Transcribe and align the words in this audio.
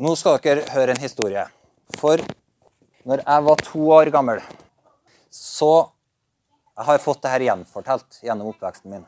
Nå 0.00 0.14
skal 0.16 0.38
dere 0.40 0.62
høre 0.72 0.94
en 0.94 1.02
historie. 1.02 1.42
For 2.00 2.22
når 3.04 3.20
jeg 3.20 3.44
var 3.44 3.62
to 3.66 3.80
år 3.92 4.08
gammel, 4.14 4.38
så 5.28 5.90
Jeg 6.80 6.86
har 6.86 7.02
fått 7.04 7.26
her 7.28 7.42
gjenfortalt 7.44 8.16
gjennom 8.24 8.54
oppveksten 8.54 8.88
min. 8.88 9.02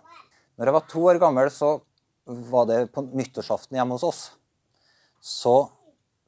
Når 0.60 0.68
jeg 0.68 0.74
var 0.76 0.82
to 0.90 1.04
år 1.08 1.18
gammel, 1.22 1.48
så 1.48 1.78
var 2.52 2.66
det 2.68 2.90
på 2.92 3.00
nyttårsaften 3.06 3.78
hjemme 3.78 3.96
hos 3.96 4.04
oss. 4.04 4.20
Så 5.24 5.70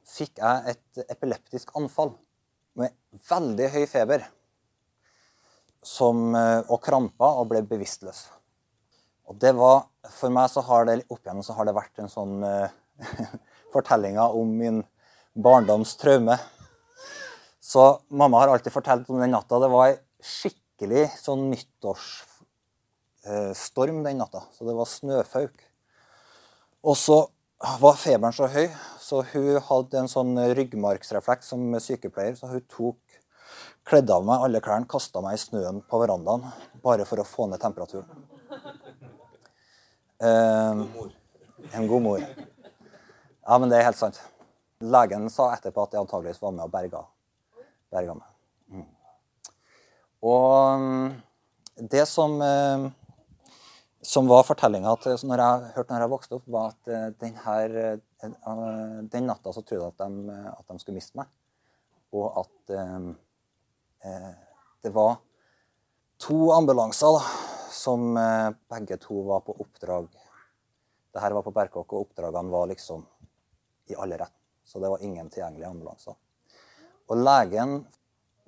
fikk 0.09 0.41
jeg 0.41 0.73
et 0.73 1.03
epileptisk 1.05 1.69
anfall 1.77 2.15
med 2.73 2.95
veldig 3.29 3.69
høy 3.75 3.85
feber 3.91 4.25
som, 5.85 6.33
eh, 6.33 6.63
og 6.65 6.81
kramper 6.81 7.43
og 7.43 7.51
ble 7.53 7.61
bevisstløs. 7.61 8.23
Og 9.29 9.37
det 9.37 9.53
var, 9.53 9.85
For 10.09 10.33
meg 10.33 10.49
så 10.49 10.65
har 10.65 10.89
det 10.89 11.03
opp 11.09 11.21
igjennom 11.21 11.45
så 11.45 11.53
har 11.53 11.65
det 11.65 11.77
vært 11.77 12.01
en 12.01 12.09
sånn 12.09 12.41
uh, 12.41 12.69
fortellinga 13.73 14.25
om 14.35 14.57
min 14.57 14.83
barndoms 15.33 15.95
traume. 15.97 16.39
Så 17.61 17.99
mamma 18.07 18.39
har 18.39 18.47
alltid 18.53 18.73
fortalt 18.73 19.09
om 19.09 19.19
den 19.19 19.31
natta. 19.33 19.59
Det 19.59 19.67
var 19.73 19.87
ei 19.89 19.97
skikkelig 20.21 21.09
sånn 21.17 21.51
nyttårsstorm 21.51 24.03
den 24.05 24.17
natta. 24.21 24.41
Så 24.53 24.65
det 24.67 24.75
var 24.77 24.85
snøfauk. 24.89 25.57
Og 26.85 26.97
så 26.97 27.29
var 27.81 27.95
feberen 27.97 28.33
så 28.35 28.47
høy, 28.51 28.67
så 29.01 29.23
hun 29.31 29.61
hadde 29.67 29.99
en 30.01 30.09
sånn 30.11 30.37
ryggmargsrefleks 30.57 31.47
som 31.53 31.61
sykepleier. 31.81 32.35
Så 32.37 32.47
hun 32.51 32.63
tok, 32.69 32.99
kledde 33.85 34.13
av 34.13 34.25
meg 34.27 34.43
alle 34.45 34.61
klærne, 34.61 34.89
kasta 34.89 35.21
meg 35.25 35.33
i 35.37 35.41
snøen 35.41 35.81
på 35.89 35.99
verandaen 36.01 36.45
bare 36.85 37.05
for 37.09 37.21
å 37.21 37.27
få 37.27 37.47
ned 37.49 37.59
temperaturen. 37.61 38.09
Eh, 40.21 40.73
en 41.75 41.87
god 41.89 42.01
mor. 42.05 42.21
Ja, 43.45 43.59
men 43.61 43.69
det 43.69 43.77
er 43.77 43.85
helt 43.85 43.99
sant. 43.99 44.17
Legen 44.81 45.29
sa 45.29 45.51
etterpå 45.53 45.83
at 45.85 45.93
jeg 45.93 46.01
antageligvis 46.01 46.41
var 46.41 46.53
med 46.55 46.65
og 46.65 46.71
berga, 46.73 47.03
berga 47.93 48.15
meg. 48.17 48.31
Mm. 48.73 48.87
Og 50.25 50.81
mm, 50.81 51.11
det 51.91 52.07
som, 52.09 52.33
eh, 52.41 52.87
som 54.01 54.31
var 54.31 54.47
fortellinga 54.47 54.95
når 54.97 55.43
jeg 55.43 55.69
hørte 55.75 55.93
når 55.93 56.05
jeg 56.05 56.13
vokste 56.15 56.39
opp, 56.39 56.49
var 56.49 56.73
at 56.73 56.89
eh, 56.89 57.07
den, 57.21 57.37
her, 57.45 57.77
eh, 57.85 59.05
den 59.13 59.29
natta 59.29 59.53
så 59.53 59.61
trodde 59.61 59.83
jeg 59.83 59.93
at 59.93 60.01
de, 60.01 60.41
at 60.49 60.65
de 60.73 60.81
skulle 60.81 60.97
miste 60.97 61.21
meg. 61.21 61.29
Og 62.17 62.41
at 62.41 62.75
eh, 62.81 64.33
det 64.81 64.93
var 64.95 65.19
to 66.21 66.49
ambulanser 66.55 67.19
da, 67.19 67.23
som 67.75 68.15
begge 68.71 68.97
to 69.03 69.21
var 69.27 69.41
på 69.45 69.53
oppdrag. 69.59 70.09
Det 71.13 71.21
her 71.21 71.33
var 71.35 71.45
på 71.45 71.53
Berkåk, 71.53 71.93
og 71.93 72.07
oppdragene 72.07 72.53
var 72.53 72.69
liksom 72.69 73.03
i 73.91 73.95
alle 73.95 74.17
rett. 74.17 74.33
Så 74.65 74.79
det 74.79 74.89
var 74.89 75.03
ingen 75.03 75.29
tilgjengelige 75.29 75.69
ambulanser. 75.69 76.15
Og 77.05 77.21
legen 77.21 77.83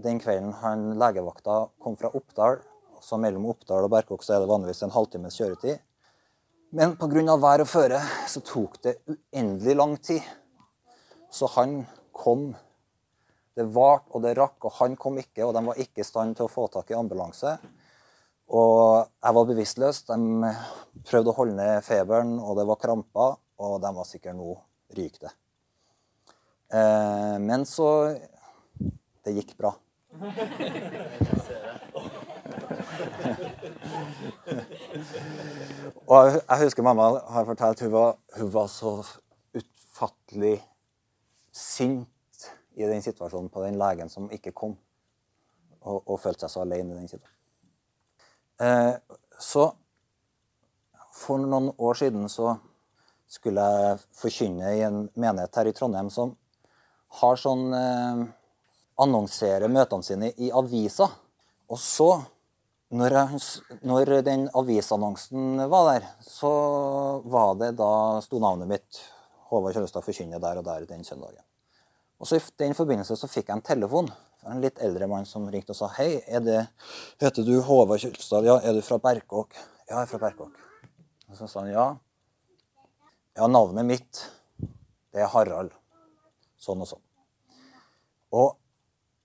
den 0.02 0.20
kvelden 0.22 0.54
han 0.62 0.92
legevakta 0.98 1.68
kom 1.82 1.98
fra 1.98 2.10
Oppdal, 2.14 2.60
så 3.02 3.18
mellom 3.22 3.46
Oppdal 3.50 3.86
og 3.86 3.94
Berkåk 3.94 4.26
så 4.26 4.36
er 4.36 4.44
det 4.44 4.50
vanligvis 4.50 4.84
en 4.86 4.94
halvtimes 4.94 5.38
kjøretid. 5.38 5.78
Men 6.76 6.98
pga. 7.00 7.38
vær 7.40 7.64
og 7.64 7.70
føre 7.70 8.02
så 8.28 8.42
tok 8.44 8.82
det 8.84 8.98
uendelig 9.08 9.76
lang 9.76 9.98
tid. 9.98 10.24
Så 11.32 11.48
han 11.56 11.86
kom. 12.12 12.50
Det 13.56 13.66
varte 13.74 14.14
og 14.14 14.22
det 14.26 14.36
rakk, 14.38 14.66
og 14.66 14.76
han 14.82 14.96
kom 15.00 15.18
ikke. 15.18 15.46
Og 15.46 15.54
de 15.56 15.64
var 15.66 15.80
ikke 15.80 16.04
i 16.04 16.08
stand 16.08 16.36
til 16.36 16.46
å 16.46 16.52
få 16.52 16.68
tak 16.68 16.92
i 16.92 16.98
ambulanse. 16.98 17.58
Og 18.54 19.08
jeg 19.08 19.38
var 19.38 19.48
bevisstløs. 19.50 20.04
De 20.10 20.52
prøvde 21.08 21.32
å 21.32 21.38
holde 21.40 21.58
ned 21.58 21.86
feberen, 21.88 22.38
og 22.40 22.60
det 22.60 22.68
var 22.68 22.82
kramper. 22.84 23.40
Og 23.64 23.80
de 23.82 23.94
var 23.96 24.06
sikkert 24.06 24.38
nå 24.38 24.58
ryker 24.96 25.28
det. 25.28 25.34
Eh, 26.74 27.40
men 27.40 27.66
så 27.66 28.20
Det 29.24 29.34
gikk 29.36 29.58
bra. 29.58 29.74
og 36.08 36.30
jeg 36.32 36.64
husker 36.64 36.84
mamma 36.84 37.10
har 37.28 37.46
fortalt 37.46 37.84
hun 37.84 37.92
var, 37.92 38.16
hun 38.40 38.54
var 38.54 38.68
så 38.72 38.94
utfattelig 39.54 40.64
sint 41.52 42.08
i 42.78 42.88
den 42.88 43.02
situasjonen 43.02 43.50
på 43.50 43.64
den 43.66 43.78
legen 43.82 44.10
som 44.10 44.32
ikke 44.32 44.56
kom, 44.56 44.78
og, 45.82 46.04
og 46.06 46.20
følte 46.24 46.46
seg 46.46 46.54
så 46.56 46.64
alene 46.64 46.94
i 46.94 47.00
den 47.02 47.12
situasjonen. 47.12 47.34
Eh, 48.64 48.96
så 49.40 49.68
for 51.14 51.42
noen 51.42 51.72
år 51.78 52.00
siden 52.00 52.30
så 52.30 52.56
skulle 53.28 53.64
jeg 53.64 54.00
forkynne 54.16 54.74
i 54.78 54.84
en 54.88 55.06
menighet 55.20 55.60
her 55.60 55.70
i 55.70 55.76
Trondheim 55.76 56.10
som 56.14 56.34
har 57.20 57.40
sånn 57.40 57.70
eh, 57.76 58.24
annonserer 59.04 59.72
møtene 59.72 60.06
sine 60.06 60.32
i 60.42 60.52
avisa. 60.56 61.10
Og 61.68 61.80
så, 61.82 62.10
når, 62.96 63.18
jeg, 63.20 63.42
når 63.88 64.14
den 64.26 64.48
avisannonsen 64.58 65.64
var 65.72 65.92
der, 65.92 66.08
så 66.24 66.52
var 67.28 67.58
det 67.60 67.74
da 67.80 67.92
sto 68.24 68.40
navnet 68.44 68.72
mitt 68.72 69.04
Håvard 69.48 69.78
Kjølstad 69.78 70.04
forkynner 70.04 70.42
der 70.44 70.60
og 70.60 70.66
der 70.68 70.88
den 70.88 71.06
søndagen. 71.08 71.44
Og 72.20 72.28
så 72.28 72.40
I 72.40 72.42
den 72.60 72.74
forbindelse 72.76 73.16
så 73.20 73.30
fikk 73.30 73.52
jeg 73.52 73.60
en 73.60 73.64
telefon 73.64 74.10
fra 74.42 74.56
en 74.56 74.64
litt 74.64 74.80
eldre 74.84 75.08
mann 75.10 75.28
som 75.30 75.46
ringte 75.52 75.76
og 75.76 75.80
sa 75.80 75.92
Hei, 76.00 76.18
det, 76.44 76.64
heter 77.22 77.46
du 77.48 77.60
Håvard 77.64 78.02
Kjølstad? 78.02 78.48
Ja, 78.48 78.58
er 78.64 78.76
du 78.76 78.82
fra 78.84 79.00
Berkåk? 79.04 79.56
Ja, 79.88 80.00
jeg 80.00 80.02
er 80.08 80.12
fra 80.12 80.24
Berkåk. 80.26 80.58
Og 81.28 81.40
så 81.40 81.48
sa 81.48 81.64
han 81.64 81.72
ja. 81.72 81.88
Ja, 83.38 83.46
navnet 83.48 83.86
mitt, 83.86 84.20
det 85.14 85.22
er 85.22 85.28
Harald. 85.30 85.70
Sånn 86.58 86.80
og 86.82 86.88
sånn. 86.90 87.04
Og 88.34 88.48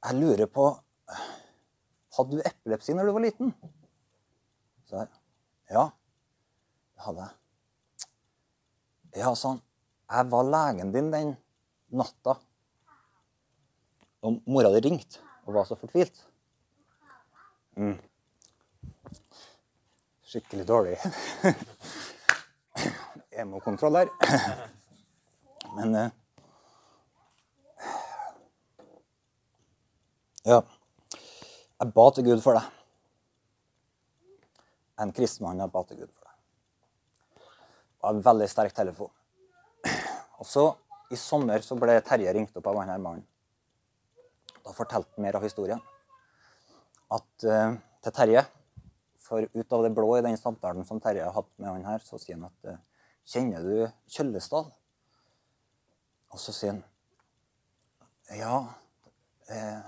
jeg 0.04 0.18
lurer 0.18 0.50
på 0.52 0.66
Hadde 2.12 2.36
du 2.36 2.42
epilepsi 2.44 2.92
når 2.92 3.08
du 3.08 3.12
var 3.16 3.24
liten? 3.24 3.54
Så 4.84 4.98
jeg, 4.98 5.08
ja, 5.72 5.86
det 6.92 7.06
hadde 7.06 7.24
jeg. 7.24 8.10
Ja, 9.22 9.32
sånn. 9.32 9.62
Jeg 10.12 10.28
var 10.36 10.52
legen 10.58 10.92
din 10.92 11.08
den 11.16 11.32
natta. 11.88 12.36
Og 14.28 14.44
mora 14.44 14.76
di 14.76 14.84
ringte 14.90 15.24
og 15.46 15.56
var 15.56 15.64
så 15.64 15.80
fortvilt. 15.80 16.20
Mm. 17.80 17.96
Skikkelig 20.28 20.68
dårlig. 20.68 21.00
emokontroll 23.42 24.00
her. 24.00 24.12
Men 25.76 25.94
eh, 25.98 26.10
Ja. 30.42 30.62
Jeg 31.78 31.90
ba 31.94 32.04
til 32.14 32.26
Gud 32.26 32.40
for 32.42 32.58
deg. 32.58 32.66
En 35.02 35.12
kristen 35.14 35.46
mann, 35.46 35.60
jeg 35.62 35.70
ba 35.70 35.82
til 35.86 36.00
Gud 36.02 36.10
for 36.10 36.26
deg. 36.26 36.34
Det 37.38 38.02
var 38.02 38.16
en 38.16 38.24
veldig 38.26 38.48
sterk 38.50 38.74
telefon. 38.74 39.10
Og 40.42 40.46
så, 40.46 40.64
i 41.14 41.18
sommer, 41.18 41.62
så 41.62 41.78
ble 41.78 41.94
Terje 42.06 42.34
ringt 42.34 42.58
opp 42.58 42.66
av 42.70 42.80
denne 42.80 42.98
mannen. 43.02 43.26
Da 44.62 44.74
fortalte 44.74 45.14
han 45.14 45.26
mer 45.26 45.38
av 45.38 45.46
historien. 45.46 45.82
At 47.12 47.46
uh, 47.46 47.78
til 48.02 48.14
Terje 48.16 48.44
For 49.22 49.44
ut 49.44 49.74
av 49.76 49.82
det 49.84 49.90
blå 49.94 50.06
i 50.16 50.22
den 50.24 50.38
samtalen 50.38 50.86
som 50.86 51.00
Terje 51.02 51.26
har 51.26 51.34
hatt 51.36 51.50
med 51.60 51.70
han 51.70 51.84
her, 51.86 52.02
så 52.02 52.18
sier 52.18 52.38
han 52.38 52.48
at 52.48 52.72
uh, 52.72 52.80
Kjenner 53.28 53.62
du 53.64 53.76
Kjøllesdal? 54.10 54.70
Og 56.32 56.40
så 56.40 56.54
sier 56.56 56.74
han 56.74 56.82
Ja 58.32 58.56
eh, 59.52 59.82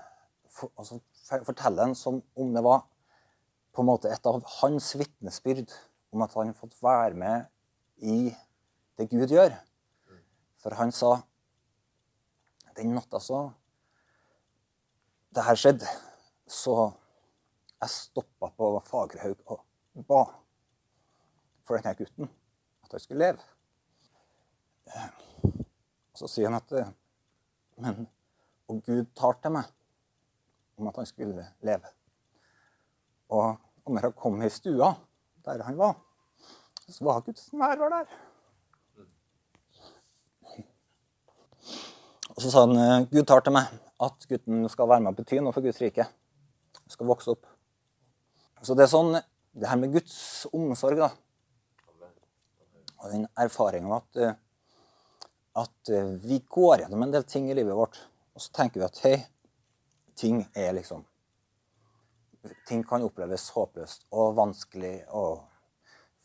for, 0.52 0.70
altså, 0.76 1.00
Forteller 1.46 1.88
han 1.88 1.96
som 1.96 2.20
om 2.36 2.52
det 2.54 2.62
var 2.64 2.84
på 3.74 3.82
en 3.82 3.88
måte 3.88 4.10
et 4.12 4.26
av 4.28 4.42
hans 4.60 4.90
vitnesbyrd 4.94 5.72
om 6.14 6.22
at 6.22 6.34
han 6.36 6.52
har 6.52 6.58
fått 6.58 6.76
være 6.84 7.16
med 7.18 7.46
i 7.96 8.28
det 8.98 9.08
Gud 9.10 9.32
gjør. 9.32 9.56
For 10.62 10.76
han 10.78 10.92
sa 10.94 11.16
den 12.76 12.94
natta 12.94 13.18
så 13.22 13.48
det 15.34 15.42
her 15.48 15.58
skjedde, 15.58 15.90
så 16.46 16.92
jeg 17.80 17.90
stoppa 17.90 18.52
på 18.54 18.70
Fagerhaug 18.86 19.40
og 19.50 20.06
ba 20.06 20.22
for 21.66 21.80
denne 21.80 21.96
gutten 21.98 22.30
han 22.94 23.02
skulle 23.02 23.26
leve. 23.26 23.42
Så 26.14 26.28
sier 26.30 26.50
han 26.50 26.60
at 26.60 26.74
Men 27.82 28.06
Og 28.70 28.80
Gud 28.86 29.08
tar 29.18 29.36
til 29.42 29.52
meg 29.52 29.66
om 30.78 30.88
at 30.88 30.96
han 30.96 31.06
skulle 31.06 31.46
leve. 31.60 31.90
Og, 33.28 33.56
og 33.84 33.92
når 33.92 34.06
jeg 34.06 34.16
kom 34.16 34.42
i 34.42 34.48
stua 34.52 34.94
der 35.44 35.62
han 35.66 35.76
var, 35.76 35.98
så 36.88 37.04
var 37.04 37.20
Guds 37.26 37.52
nærvær 37.52 37.92
der. 37.92 38.14
Og 42.34 42.42
så 42.42 42.50
sa 42.50 42.64
han 42.64 43.06
Gud 43.10 43.26
tar 43.28 43.44
til 43.44 43.54
meg 43.54 43.68
at 44.04 44.26
gutten 44.28 44.64
skal 44.72 44.88
være 44.88 45.04
med 45.04 45.12
og 45.12 45.18
bety 45.20 45.42
noe 45.42 45.54
for 45.54 45.64
Guds 45.64 45.82
rike. 45.82 46.06
Skal 46.90 47.08
vokse 47.08 47.34
opp. 47.34 47.46
Så 48.64 48.74
det 48.76 48.86
er 48.86 48.92
sånn, 48.92 49.12
det 49.52 49.68
her 49.68 49.78
med 49.80 49.92
Guds 49.92 50.16
omsorg 50.56 50.98
da, 50.98 51.10
og 53.04 53.12
den 53.12 53.28
erfaringa 53.36 54.00
at 54.00 54.20
uh, 54.22 54.32
at 55.54 55.88
eh, 55.88 56.04
vi 56.04 56.42
går 56.48 56.78
gjennom 56.78 57.02
en 57.02 57.14
del 57.14 57.24
ting 57.24 57.50
i 57.50 57.54
livet 57.54 57.76
vårt, 57.76 57.98
og 58.34 58.42
så 58.42 58.52
tenker 58.58 58.80
vi 58.80 58.86
at 58.88 59.02
hei, 59.06 59.16
ting 60.18 60.44
er 60.54 60.74
liksom 60.78 61.04
Ting 62.68 62.82
kan 62.84 63.00
oppleves 63.00 63.46
håpløst 63.54 64.02
og 64.12 64.34
vanskelig 64.36 65.06
og 65.16 65.46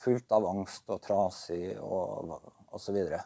fullt 0.03 0.33
av 0.35 0.47
angst 0.49 0.91
og 0.91 0.99
trasig 1.05 1.77
og, 1.79 2.33
videre. 2.91 3.21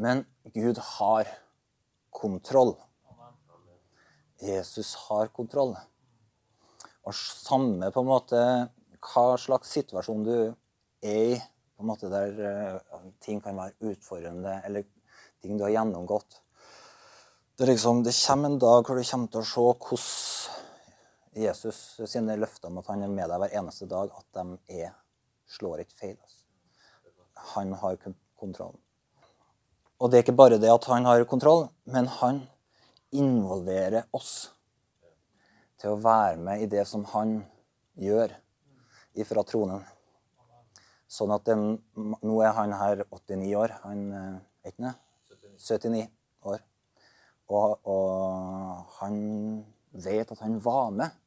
Men 0.00 0.22
Gud 0.54 0.80
har 0.94 1.28
kontroll. 2.08 2.72
Jesus 4.40 4.94
har 5.10 5.28
kontroll. 5.36 5.74
Og 7.04 7.12
samme 7.12 7.92
på 7.92 8.00
en 8.00 8.08
måte 8.08 8.40
hva 9.04 9.26
slags 9.36 9.76
situasjon 9.76 10.24
du 10.24 10.36
er 11.04 11.20
i, 11.20 11.36
på 11.74 11.82
en 11.82 11.90
måte 11.90 12.10
der 12.12 12.38
uh, 12.38 13.02
ting 13.22 13.40
kan 13.42 13.56
være 13.58 13.90
utfordrende, 13.90 14.60
eller 14.66 14.86
ting 15.42 15.58
du 15.58 15.64
har 15.66 15.74
gjennomgått. 15.74 16.40
Det, 17.58 17.66
liksom, 17.66 18.02
det 18.02 18.14
kommer 18.26 18.50
en 18.50 18.58
dag 18.58 18.86
hvor 18.86 18.98
du 18.98 19.04
kommer 19.06 19.30
til 19.30 19.42
å 19.42 19.48
se 19.48 19.66
hvordan 19.88 20.54
Jesus 21.34 21.78
sine 22.10 22.36
løfter 22.38 22.70
om 22.70 22.78
at 22.78 22.88
han 22.92 23.02
er 23.02 23.10
med 23.10 23.30
deg 23.30 23.42
hver 23.42 23.58
eneste 23.58 23.86
dag, 23.90 24.10
at 24.14 24.26
de 24.38 24.80
er, 24.84 24.94
slår 25.50 25.82
ikke 25.82 25.98
feil. 25.98 26.16
Altså. 26.16 26.42
Han 27.54 27.74
har 27.82 27.98
kontrollen. 28.38 28.80
Og 29.98 30.10
det 30.10 30.18
er 30.18 30.26
ikke 30.26 30.36
bare 30.38 30.58
det 30.62 30.70
at 30.70 30.86
han 30.90 31.06
har 31.06 31.22
kontroll, 31.30 31.68
men 31.90 32.10
han 32.20 32.42
involverer 33.14 34.08
oss 34.14 34.50
til 35.80 35.94
å 35.94 36.00
være 36.02 36.38
med 36.42 36.64
i 36.64 36.70
det 36.70 36.82
som 36.90 37.04
han 37.12 37.36
gjør 38.00 38.34
ifra 39.14 39.44
tronen. 39.46 39.84
Sånn 41.10 41.32
at 41.34 41.44
den, 41.46 41.78
Nå 41.94 42.38
er 42.42 42.54
han 42.56 42.72
her 42.74 43.04
89 43.10 43.50
år. 43.60 43.74
Han 43.84 44.06
er 44.12 44.70
ikke 44.70 44.86
det? 44.86 44.94
79 45.60 46.06
år. 46.50 46.62
Og, 47.52 47.76
og, 47.84 48.96
han 48.98 49.18
vet 49.92 50.32
at 50.32 50.40
han 50.42 50.58
var 50.64 50.90
med. 50.96 51.20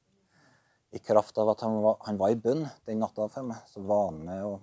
I 0.96 1.02
kraft 1.04 1.38
av 1.38 1.52
at 1.52 1.62
han 1.66 1.78
var, 1.84 1.98
han 2.08 2.18
var 2.20 2.34
i 2.34 2.40
bønn 2.40 2.64
den 2.88 3.02
natta 3.04 3.28
for 3.30 3.46
meg, 3.46 3.60
så 3.70 3.84
var 3.86 4.08
han 4.08 4.22
med 4.24 4.44
og, 4.48 4.62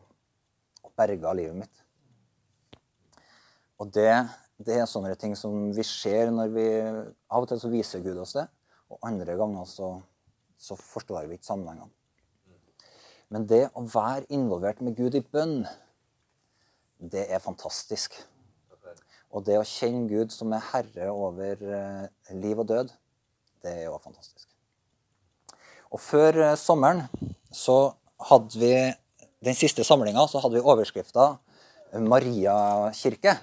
og 0.82 0.94
berga 0.96 1.34
livet 1.36 1.58
mitt. 1.60 1.82
Og 3.82 3.90
det, 3.92 4.08
det, 4.56 4.78
er 4.80 4.88
sånne 4.88 5.12
ting 5.20 5.34
som 5.38 5.68
vi 5.76 5.84
ser 5.86 6.32
når 6.32 6.54
vi 6.54 6.64
Av 6.80 7.44
og 7.44 7.50
til 7.50 7.60
så 7.60 7.70
viser 7.70 8.02
Gud 8.04 8.18
oss 8.22 8.34
det, 8.38 8.46
og 8.88 9.04
andre 9.04 9.36
ganger 9.38 9.68
så, 9.68 9.90
så 10.56 10.78
forstår 10.80 11.28
vi 11.28 11.38
ikke 11.38 11.50
sammenhengene. 11.50 11.92
Men 13.32 13.46
det 13.50 13.68
å 13.74 13.84
være 13.88 14.28
involvert 14.34 14.82
med 14.84 14.96
Gud 14.98 15.16
i 15.16 15.22
bønn, 15.24 15.62
det 16.98 17.26
er 17.32 17.42
fantastisk. 17.42 18.16
Og 19.34 19.42
det 19.46 19.56
å 19.58 19.66
kjenne 19.66 20.06
Gud 20.10 20.32
som 20.32 20.52
er 20.54 20.66
herre 20.72 21.10
over 21.10 21.58
eh, 21.58 22.34
liv 22.38 22.60
og 22.60 22.68
død, 22.70 22.92
det 23.64 23.72
er 23.72 23.88
jo 23.88 23.98
fantastisk. 23.98 24.46
Og 25.90 26.02
før 26.02 26.38
eh, 26.50 26.58
sommeren 26.60 27.06
så 27.54 27.94
hadde 28.30 28.60
vi 28.60 28.74
den 29.44 29.56
siste 29.58 29.84
samlinga 29.84 30.24
så 30.30 30.40
hadde 30.40 30.56
vi 30.56 30.64
overskrifta 30.64 31.34
'Maria 31.94 32.90
kirke'. 32.96 33.36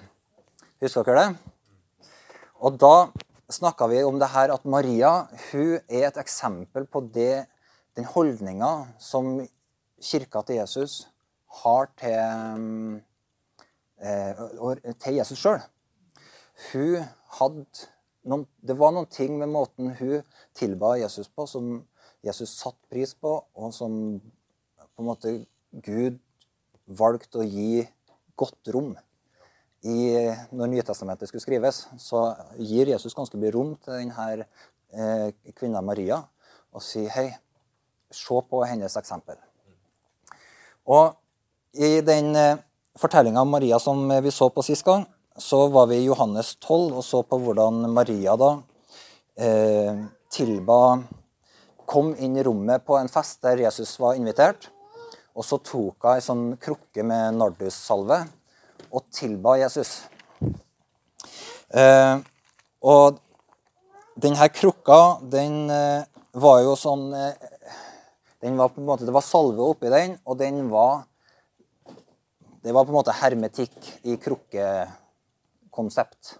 Husker 0.82 1.06
dere 1.06 1.22
det? 1.22 2.08
Og 2.60 2.78
da 2.80 3.08
snakka 3.52 3.86
vi 3.86 4.02
om 4.02 4.18
det 4.18 4.28
her 4.32 4.52
at 4.52 4.64
Maria 4.64 5.28
hun 5.50 5.78
er 5.88 6.08
et 6.08 6.18
eksempel 6.18 6.86
på 6.86 7.04
det, 7.14 7.46
den 7.96 8.04
holdninga 8.04 8.72
som 8.98 9.40
kirka 10.02 10.42
til 10.46 10.60
Jesus 10.60 11.06
har 11.62 11.88
til, 12.00 13.02
eh, 14.00 14.92
til 14.98 15.14
Jesus 15.14 15.38
sjøl. 15.38 15.60
Hun 16.72 17.04
hadde 17.38 17.66
Det 18.62 18.78
var 18.78 18.92
noen 18.94 19.08
ting 19.10 19.38
med 19.38 19.48
måten 19.50 19.96
hun 19.98 20.22
tilba 20.54 20.94
Jesus 20.94 21.26
på, 21.28 21.42
som 21.46 21.82
Jesus 22.22 22.50
satte 22.54 22.86
pris 22.88 23.14
på, 23.14 23.44
og 23.54 23.74
som 23.74 24.20
på 24.78 25.02
en 25.02 25.08
måte 25.08 25.32
Gud 25.82 26.20
valgte 26.86 27.42
å 27.42 27.46
gi 27.46 27.82
godt 28.38 28.70
rom. 28.74 28.94
I, 29.82 30.30
når 30.54 30.70
Nytestamentet 30.70 31.28
skulle 31.28 31.42
skrives, 31.42 31.88
så 31.98 32.36
gir 32.54 32.92
Jesus 32.92 33.16
ganske 33.18 33.36
mye 33.36 33.50
rom 33.50 33.74
til 33.82 33.96
denne 33.96 34.46
eh, 34.94 35.32
kvinna 35.58 35.82
Maria 35.82 36.20
og 36.70 36.84
sier 36.86 37.10
hei, 37.10 37.32
se 38.14 38.38
på 38.46 38.62
hennes 38.62 38.94
eksempel. 39.00 39.40
Og 40.88 41.14
i 41.78 42.00
den 42.04 42.34
eh, 42.36 42.60
fortellinga 42.98 43.42
om 43.44 43.52
Maria 43.54 43.78
som 43.80 44.04
vi 44.22 44.30
så 44.34 44.50
på 44.50 44.64
sist 44.66 44.84
gang, 44.86 45.06
så 45.38 45.66
var 45.72 45.86
vi 45.88 46.02
i 46.02 46.06
Johannes 46.06 46.56
12 46.60 46.98
og 46.98 47.04
så 47.04 47.22
på 47.24 47.38
hvordan 47.40 47.86
Maria 47.92 48.36
da 48.36 48.52
eh, 49.38 50.04
tilba 50.32 50.78
Kom 51.92 52.12
inn 52.14 52.36
i 52.38 52.42
rommet 52.46 52.84
på 52.86 52.94
en 52.96 53.10
fest 53.10 53.42
der 53.44 53.58
Jesus 53.64 53.98
var 54.00 54.14
invitert. 54.16 54.70
Og 55.36 55.44
så 55.44 55.58
tok 55.60 56.06
hun 56.06 56.14
ei 56.14 56.22
sånn 56.24 56.44
krukke 56.62 57.04
med 57.04 57.36
nardussalve 57.36 58.20
og 58.92 59.02
tilba 59.12 59.58
Jesus. 59.60 59.90
Eh, 61.72 62.14
og 62.86 63.18
denne 64.20 64.48
krukka, 64.54 65.18
den 65.34 65.70
eh, 65.72 66.04
var 66.32 66.62
jo 66.64 66.76
sånn 66.78 67.10
eh, 67.16 67.51
var 68.42 68.70
måte, 68.76 69.06
Det 69.06 69.14
var 69.14 69.22
salve 69.22 69.62
oppi 69.62 69.88
den, 69.88 70.18
og 70.26 70.38
den 70.38 70.70
var 70.70 71.04
Det 72.62 72.72
var 72.72 72.84
på 72.84 72.90
en 72.90 72.94
måte 72.94 73.12
hermetikk 73.12 74.06
i 74.06 74.16
krukkekonsept. 74.16 76.38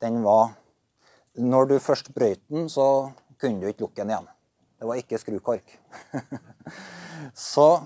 Den 0.00 0.22
var 0.22 0.50
Når 1.34 1.68
du 1.68 1.78
først 1.78 2.14
brøyt 2.14 2.40
den, 2.48 2.68
så 2.68 3.12
kunne 3.40 3.60
du 3.60 3.68
ikke 3.68 3.80
lukke 3.80 4.02
den 4.02 4.10
igjen. 4.10 4.28
Det 4.78 4.88
var 4.88 5.00
ikke 5.00 5.18
skrukork. 5.18 5.78
så, 7.34 7.80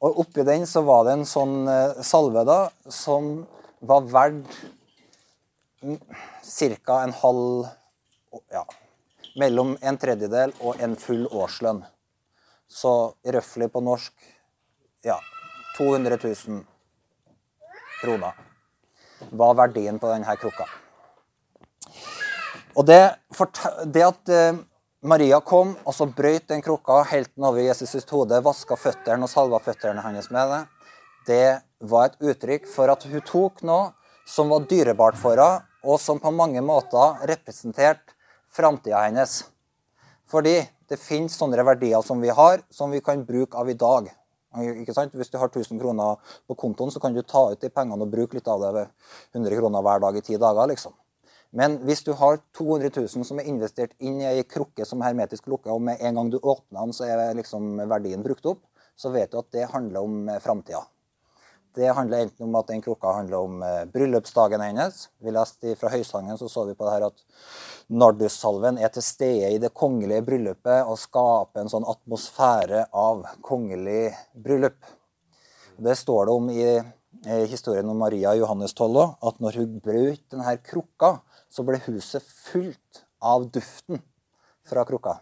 og 0.00 0.18
oppi 0.22 0.42
den 0.46 0.66
så 0.66 0.80
var 0.86 1.04
det 1.04 1.12
en 1.18 1.26
sånn 1.28 1.68
eh, 1.68 2.02
salve 2.02 2.44
da, 2.48 2.70
som 2.88 3.46
var 3.80 4.00
verdt 4.08 4.56
ca. 5.80 7.02
en 7.02 7.12
halv 7.12 7.66
ja, 8.52 8.64
Mellom 9.40 9.76
en 9.80 9.96
tredjedel 10.00 10.52
og 10.60 10.80
en 10.82 10.96
full 10.98 11.26
årslønn. 11.30 11.84
Så 12.70 12.92
røftlig 13.26 13.70
på 13.72 13.82
norsk 13.82 14.14
ja, 15.04 15.18
200 15.76 16.18
000 16.22 16.62
kroner 18.00 18.36
var 19.30 19.56
verdien 19.58 19.98
på 19.98 20.08
denne 20.12 20.36
krukka. 20.38 20.66
Og 22.78 22.86
det, 22.86 23.00
det 23.90 24.04
at 24.06 24.32
eh, 24.32 24.60
Maria 25.02 25.40
kom 25.40 25.74
og 25.84 25.94
så 25.96 26.06
brøt 26.06 26.48
den 26.52 26.62
krukka, 26.62 27.02
helt 27.10 27.32
den 27.34 27.48
over 27.48 27.60
Jesus' 27.64 28.06
hode, 28.12 28.38
vaska 28.44 28.76
føttene 28.78 29.26
og 29.26 29.32
salva 29.32 29.60
føttene 29.64 30.04
hans 30.04 30.30
med 30.30 30.54
det, 30.54 30.62
det 31.26 31.88
var 31.90 32.10
et 32.10 32.20
uttrykk 32.20 32.68
for 32.68 32.92
at 32.92 33.04
hun 33.08 33.24
tok 33.26 33.62
noe 33.66 33.90
som 34.28 34.52
var 34.52 34.66
dyrebart 34.70 35.18
for 35.18 35.36
henne, 35.36 35.66
og 35.80 35.96
som 35.96 36.18
på 36.20 36.28
mange 36.30 36.60
måter 36.60 37.22
representerte 37.28 38.12
framtida 38.52 39.00
hennes. 39.06 39.46
Fordi 40.28 40.58
det 40.90 40.98
finnes 40.98 41.36
sånne 41.38 41.62
verdier 41.66 42.02
som 42.02 42.20
vi 42.22 42.32
har, 42.34 42.64
som 42.70 42.90
vi 42.90 43.00
kan 43.04 43.22
bruke 43.26 43.58
av 43.58 43.70
i 43.70 43.78
dag. 43.78 44.10
Hvis 44.50 45.30
du 45.30 45.38
har 45.38 45.46
1000 45.46 45.78
kroner 45.78 46.16
på 46.50 46.56
kontoen, 46.58 46.90
så 46.90 47.00
kan 47.00 47.14
du 47.14 47.22
ta 47.22 47.52
ut 47.52 47.60
de 47.62 47.70
pengene 47.70 48.02
og 48.02 48.10
bruke 48.10 48.34
litt 48.34 48.48
av 48.50 48.64
det 48.64 48.72
ved 48.74 48.90
100 49.38 49.60
kroner 49.60 49.84
hver 49.86 50.02
dag 50.02 50.18
i 50.18 50.24
ti 50.26 50.36
dager. 50.36 50.66
liksom. 50.66 50.96
Men 51.50 51.78
hvis 51.86 52.02
du 52.06 52.12
har 52.14 52.38
200 52.54 52.90
000 52.96 53.24
som 53.26 53.38
er 53.38 53.46
investert 53.50 53.94
inn 53.98 54.20
i 54.20 54.26
ei 54.26 54.42
krukke 54.42 54.84
som 54.86 55.00
er 55.02 55.10
hermetisk 55.10 55.46
lukka, 55.50 55.70
og 55.70 55.82
med 55.82 55.98
en 56.00 56.14
gang 56.14 56.30
du 56.30 56.38
åpner 56.38 56.80
den, 56.80 56.92
så 56.94 57.06
er 57.06 57.34
liksom 57.34 57.76
verdien 57.90 58.22
brukt 58.22 58.46
opp, 58.46 58.62
så 58.96 59.10
vet 59.10 59.30
du 59.32 59.38
at 59.38 59.50
det 59.54 59.70
handler 59.70 60.06
om 60.06 60.30
framtida. 60.42 60.82
Det 61.74 61.92
handler 61.94 62.24
enten 62.24 62.48
om 62.48 62.56
at 62.58 62.70
den 62.70 62.82
krukka 62.82 63.12
handler 63.14 63.44
om 63.44 63.60
eh, 63.62 63.84
bryllupsdagen 63.92 64.62
hennes. 64.64 65.04
Vi 65.22 65.30
leste 65.34 65.76
fra 65.78 65.92
Høysangen 65.92 66.38
så 66.38 66.48
så 66.50 66.64
vi 66.66 66.74
på 66.74 66.86
det 66.86 66.96
her 66.96 67.06
at 67.10 67.22
Nardussalven 67.90 68.78
er 68.78 68.90
til 68.94 69.04
stede 69.06 69.52
i 69.54 69.60
det 69.62 69.72
kongelige 69.74 70.24
bryllupet 70.26 70.86
og 70.86 70.98
skaper 70.98 71.62
en 71.62 71.70
sånn 71.70 71.86
atmosfære 71.90 72.84
av 72.90 73.22
kongelig 73.46 74.12
bryllup. 74.34 74.78
Det 75.80 75.96
står 75.98 76.26
det 76.26 76.34
om 76.34 76.50
i, 76.50 76.66
i 77.26 77.38
historien 77.50 77.88
om 77.90 78.02
Maria 78.02 78.34
Johannes 78.38 78.74
12 78.74 79.00
at 79.30 79.40
når 79.42 79.62
hun 79.62 79.78
brøt 79.82 80.22
denne 80.30 80.56
krukka, 80.66 81.16
så 81.50 81.66
ble 81.66 81.80
huset 81.86 82.26
fullt 82.50 83.04
av 83.22 83.46
duften 83.54 84.02
fra 84.66 84.84
krukka. 84.86 85.20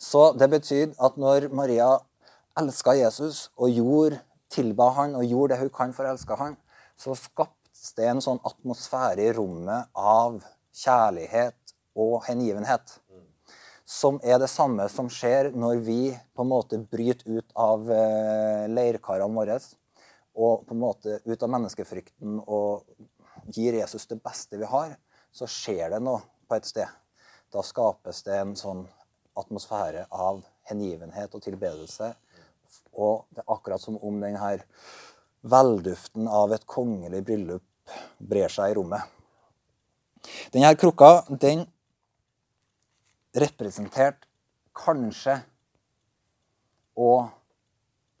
Så 0.00 0.30
det 0.32 0.48
betyr 0.48 0.96
at 0.96 1.20
når 1.20 1.50
Maria 1.52 1.92
elska 2.58 2.96
Jesus 2.96 3.48
og 3.56 3.72
gjorde 3.72 4.20
tilba 4.50 4.90
han 4.96 5.16
og 5.18 5.26
gjorde 5.26 5.54
det 5.54 5.60
hun 5.64 5.74
kan 5.74 5.94
for 5.96 6.06
å 6.06 6.14
elske 6.14 6.38
han, 6.40 6.56
så 6.98 7.16
skaptes 7.18 7.94
det 7.96 8.08
en 8.10 8.22
sånn 8.24 8.40
atmosfære 8.46 9.28
i 9.28 9.34
rommet 9.36 9.90
av 9.96 10.40
kjærlighet 10.76 11.74
og 11.98 12.20
hengivenhet. 12.26 12.98
Som 13.90 14.20
er 14.22 14.38
det 14.38 14.50
samme 14.52 14.86
som 14.92 15.08
skjer 15.10 15.50
når 15.56 15.80
vi 15.86 16.00
på 16.36 16.44
en 16.44 16.50
måte 16.52 16.78
bryter 16.92 17.40
ut 17.40 17.56
av 17.58 17.88
eh, 17.90 18.68
leirkarene 18.70 19.34
våre 19.34 19.58
og 20.38 20.66
på 20.66 20.76
en 20.76 20.82
måte 20.82 21.18
ut 21.24 21.42
av 21.42 21.50
menneskefrykten 21.50 22.38
og 22.46 22.86
gir 23.50 23.80
Jesus 23.80 24.06
det 24.06 24.20
beste 24.22 24.60
vi 24.60 24.68
har, 24.68 24.94
så 25.32 25.48
skjer 25.50 25.90
det 25.94 26.00
noe 26.04 26.22
på 26.46 26.58
et 26.58 26.68
sted. 26.68 26.86
Da 27.50 27.62
skapes 27.66 28.22
det 28.26 28.38
en 28.38 28.54
sånn 28.58 28.84
atmosfære 29.38 30.06
av 30.10 30.44
hengivenhet 30.70 31.34
og 31.34 31.42
tilbedelse. 31.42 32.12
Og 33.00 33.26
det 33.32 33.42
er 33.42 33.52
akkurat 33.54 33.82
som 33.82 33.96
om 33.96 34.20
denne 34.20 34.52
velduften 35.40 36.28
av 36.28 36.52
et 36.52 36.66
kongelig 36.68 37.22
bryllup 37.24 37.96
brer 38.18 38.52
seg 38.52 38.72
i 38.72 38.76
rommet. 38.76 39.02
Denne 40.52 40.74
krukka, 40.76 41.24
den 41.40 41.64
representerte 43.32 44.28
kanskje 44.76 45.38
og 47.00 47.30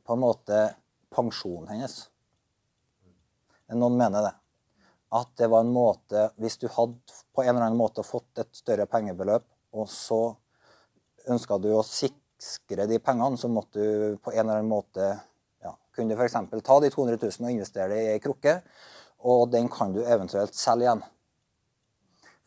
på 0.06 0.16
en 0.16 0.22
måte 0.22 0.60
pensjonen 1.12 1.68
hennes. 1.74 1.96
Noen 3.70 3.98
mener 3.98 4.24
det. 4.24 4.34
At 5.14 5.30
det 5.38 5.48
var 5.50 5.64
en 5.64 5.72
måte 5.74 6.28
Hvis 6.38 6.56
du 6.62 6.68
hadde 6.70 7.16
på 7.34 7.42
en 7.42 7.48
eller 7.50 7.66
annen 7.66 7.78
måte 7.78 8.04
fått 8.06 8.38
et 8.38 8.50
større 8.54 8.86
pengebeløp, 8.86 9.44
og 9.74 9.88
så 9.90 10.36
ønska 11.30 11.58
du 11.58 11.72
å 11.74 11.82
sikre 11.86 12.19
de 12.88 12.98
pengene, 12.98 13.36
så 13.36 13.48
måtte 13.48 13.78
du 13.78 14.18
på 14.22 14.32
en 14.32 14.38
eller 14.40 14.60
annen 14.60 14.70
måte 14.70 15.08
ja, 15.62 15.74
Kunne 15.94 16.14
du 16.14 16.20
f.eks. 16.20 16.36
ta 16.64 16.80
de 16.80 16.90
200 16.90 17.18
000 17.20 17.46
og 17.46 17.50
investere 17.52 17.88
det 17.92 17.98
i 18.00 18.12
ei 18.14 18.22
krukke, 18.22 18.60
og 19.28 19.50
den 19.52 19.68
kan 19.68 19.92
du 19.92 20.00
eventuelt 20.00 20.56
selge 20.56 20.86
igjen. 20.86 21.02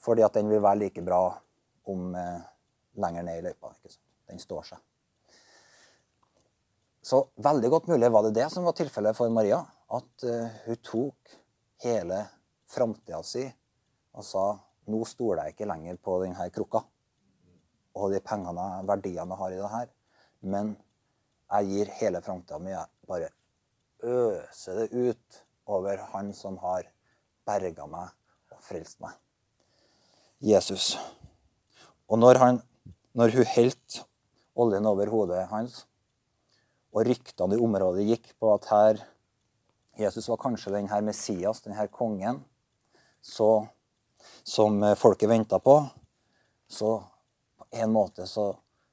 Fordi 0.01 0.25
at 0.25 0.33
den 0.33 0.49
vil 0.49 0.63
være 0.63 0.81
like 0.81 1.03
bra 1.05 1.21
om 1.91 2.15
eh, 2.17 2.41
lenger 2.99 3.27
ned 3.27 3.39
i 3.39 3.45
løypa. 3.45 3.71
Den 4.31 4.41
står 4.41 4.65
seg. 4.73 4.81
Så 7.03 7.19
veldig 7.43 7.69
godt 7.69 7.89
mulig 7.91 8.09
var 8.11 8.25
det 8.25 8.35
det 8.39 8.49
som 8.51 8.65
var 8.65 8.75
tilfellet 8.77 9.15
for 9.17 9.29
Maria. 9.29 9.59
At 9.93 10.25
eh, 10.25 10.59
hun 10.65 10.81
tok 10.81 11.37
hele 11.83 12.23
framtida 12.71 13.21
si 13.27 13.43
og 14.13 14.25
sa 14.25 14.47
nå 14.89 15.03
stoler 15.07 15.45
jeg 15.45 15.55
ikke 15.55 15.69
lenger 15.69 15.99
på 16.01 16.17
denne 16.23 16.49
krukka 16.53 16.81
og 17.93 18.13
de 18.13 18.21
pengene, 18.25 18.65
verdiene 18.89 19.35
jeg 19.35 19.39
har 19.39 19.53
i 19.53 19.59
det 19.59 19.71
her, 19.73 19.89
men 20.41 20.73
jeg 21.53 21.69
gir 21.69 21.91
hele 21.99 22.21
framtida 22.25 22.59
mi. 22.59 22.73
Jeg 22.73 22.89
bare 23.07 23.29
øser 24.03 24.79
det 24.81 24.87
ut 24.93 25.43
over 25.65 26.01
Han 26.11 26.33
som 26.35 26.57
har 26.59 26.89
berga 27.47 27.85
meg 27.87 28.09
og 28.51 28.63
frelst 28.63 28.99
meg. 29.03 29.13
Jesus. 30.43 30.97
Og 32.09 32.19
når, 32.19 32.39
han, 32.41 32.59
når 33.15 33.37
hun 33.37 33.51
helte 33.53 34.03
oljen 34.59 34.85
over 34.89 35.11
hodet 35.11 35.45
hans, 35.53 35.85
og 36.93 37.07
ryktene 37.07 37.57
i 37.57 37.63
området 37.63 38.05
gikk 38.05 38.33
på 38.41 38.51
at 38.53 38.67
her 38.69 38.99
Jesus 39.97 40.27
var 40.29 40.39
kanskje 40.41 40.73
denne 40.73 40.99
Messias, 41.05 41.61
denne 41.61 41.85
kongen, 41.93 42.39
så, 43.21 43.63
som 44.43 44.81
folket 44.97 45.29
venta 45.29 45.59
på, 45.61 45.75
så 46.65 46.95
en 47.81 47.91
måte 47.93 48.27
så 48.29 48.51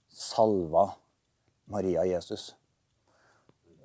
salva 0.09 0.87
Maria 1.71 2.05
Jesus. 2.09 2.55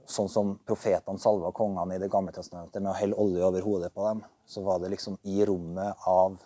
Sånn 0.06 0.30
som 0.30 0.56
profetene 0.66 1.22
salva 1.22 1.52
kongene 1.56 1.96
i 1.96 2.02
Det 2.02 2.12
gamle 2.14 2.34
testamentet 2.34 2.82
med 2.82 2.92
å 2.94 2.98
helle 2.98 3.18
olje 3.18 3.46
over 3.46 3.66
hodet 3.66 3.94
på 3.94 4.06
dem. 4.06 4.24
Så 4.46 4.62
var 4.62 4.80
det 4.80 4.92
liksom 4.94 5.18
i 5.24 5.46
rommet 5.46 6.08
av, 6.08 6.38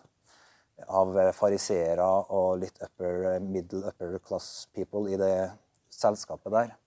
av 0.88 1.18
fariseere 1.36 2.06
og 2.36 2.60
litt 2.62 2.80
upper, 2.82 3.40
middle 3.44 3.84
upper 3.92 4.20
class 4.24 4.70
people 4.74 5.12
i 5.12 5.20
det 5.20 5.50
selskapet 5.92 6.54
der 6.56 6.78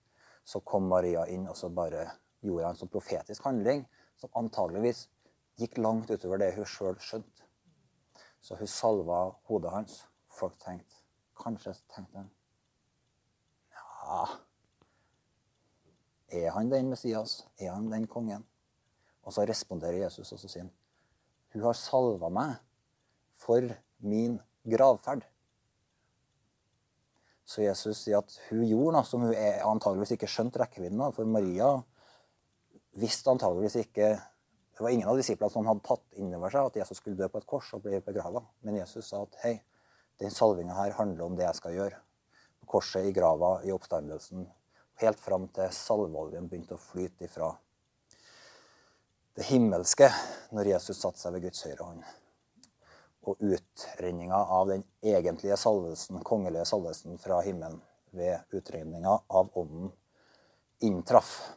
så 0.43 0.59
kom 0.59 0.87
Maria 0.87 1.25
inn 1.31 1.47
og 1.47 1.57
så 1.57 1.69
bare 1.69 2.07
gjorde 2.43 2.69
en 2.69 2.79
sånn 2.79 2.91
profetisk 2.91 3.45
handling 3.47 3.85
som 4.19 4.31
antageligvis 4.39 5.05
gikk 5.59 5.77
langt 5.79 6.11
utover 6.11 6.41
det 6.41 6.51
hun 6.57 6.67
sjøl 6.67 6.97
skjønte. 6.99 7.47
Så 8.43 8.57
hun 8.59 8.67
salva 8.67 9.23
hodet 9.47 9.71
hans. 9.71 10.01
Folk 10.33 10.57
tenkte 10.59 11.02
Kanskje 11.43 11.75
tenkte 11.91 12.21
han 12.21 12.31
Ja 13.75 14.23
Er 16.33 16.55
han 16.55 16.71
den 16.71 16.89
Messias? 16.89 17.43
Er 17.59 17.75
han 17.75 17.91
den 17.91 18.07
kongen? 18.07 18.45
Og 19.23 19.35
så 19.35 19.45
responderer 19.47 20.01
Jesus 20.03 20.31
og 20.33 20.39
så 20.39 20.49
sier 20.49 20.65
han, 20.65 20.73
Hun 21.53 21.67
har 21.67 21.77
salva 21.77 22.31
meg 22.33 22.55
for 23.37 23.67
min 24.01 24.39
gravferd. 24.65 25.23
Så 27.45 27.61
Jesus 27.61 27.99
sier 28.01 28.23
at 28.23 28.33
hun 28.49 28.63
gjorde 28.65 28.95
noe 28.95 29.07
som 29.07 29.25
hun 29.25 29.35
antageligvis 29.35 30.15
ikke 30.15 30.29
skjønte 30.31 30.61
rekkevidden 30.63 31.01
av. 31.03 31.13
For 31.17 31.27
Maria 31.29 31.75
visste 32.99 33.33
antageligvis 33.33 33.83
ikke 33.85 34.15
Det 34.73 34.81
var 34.81 34.89
ingen 34.89 35.05
av 35.05 35.19
disiplene 35.19 35.53
som 35.53 35.67
hadde 35.69 35.83
tatt 35.85 36.15
inn 36.17 36.31
over 36.33 36.49
seg 36.49 36.65
at 36.65 36.77
Jesus 36.79 36.97
skulle 36.97 37.13
dø 37.13 37.27
på 37.29 37.37
et 37.37 37.45
kors 37.45 37.67
og 37.77 37.83
bli 37.83 37.99
begrava. 38.01 38.39
Men 38.65 38.79
Jesus 38.79 39.05
sa 39.05 39.19
at 39.21 39.35
hei, 39.43 39.51
den 40.23 40.33
salvinga 40.33 40.77
her 40.77 40.95
handler 40.97 41.27
om 41.27 41.37
det 41.37 41.45
jeg 41.45 41.59
skal 41.59 41.77
gjøre. 41.77 41.99
På 42.63 42.77
korset, 42.77 43.05
i 43.05 43.13
grava, 43.15 43.57
i 43.67 43.75
oppstandelsen. 43.75 44.47
Helt 45.03 45.19
fram 45.19 45.49
til 45.53 45.69
salveoljen 45.75 46.49
begynte 46.49 46.77
å 46.77 46.81
flyte 46.81 47.27
ifra 47.27 47.51
det 49.33 49.47
himmelske 49.49 50.11
når 50.53 50.75
Jesus 50.75 50.99
satte 51.01 51.21
seg 51.21 51.33
ved 51.35 51.47
Guds 51.47 51.63
høyre 51.65 51.87
hånd 51.87 52.03
og 53.23 53.39
utrenninga 53.39 54.35
av 54.35 54.67
den 54.67 54.83
egentlige 55.01 55.57
salvelsen, 55.57 56.19
kongelige 56.27 56.65
salvelsen 56.67 57.17
fra 57.21 57.39
himmelen 57.45 57.79
ved 58.11 58.43
utrenninga 58.51 59.15
av 59.27 59.49
ånden 59.57 59.91
inntraff. 60.83 61.55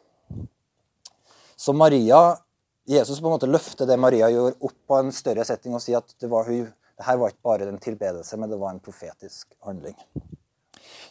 Så 1.57 1.73
Maria, 1.73 2.37
Jesus 2.87 3.21
på 3.21 3.27
en 3.27 3.35
måte 3.35 3.51
løfter 3.51 3.89
det 3.89 3.99
Maria 3.99 4.29
gjorde, 4.31 4.59
opp 4.61 4.77
på 4.87 5.01
en 5.01 5.13
større 5.13 5.45
setting 5.49 5.75
og 5.75 5.83
sier 5.83 5.99
at 5.99 6.15
det, 6.21 6.31
var 6.31 6.47
hun, 6.47 6.69
det 6.97 7.05
her 7.05 7.19
var 7.21 7.33
ikke 7.33 7.45
bare 7.45 7.69
en 7.69 7.83
tilbedelse, 7.83 8.37
men 8.41 8.51
det 8.51 8.59
var 8.61 8.73
en 8.73 8.81
profetisk 8.81 9.53
handling. 9.65 9.97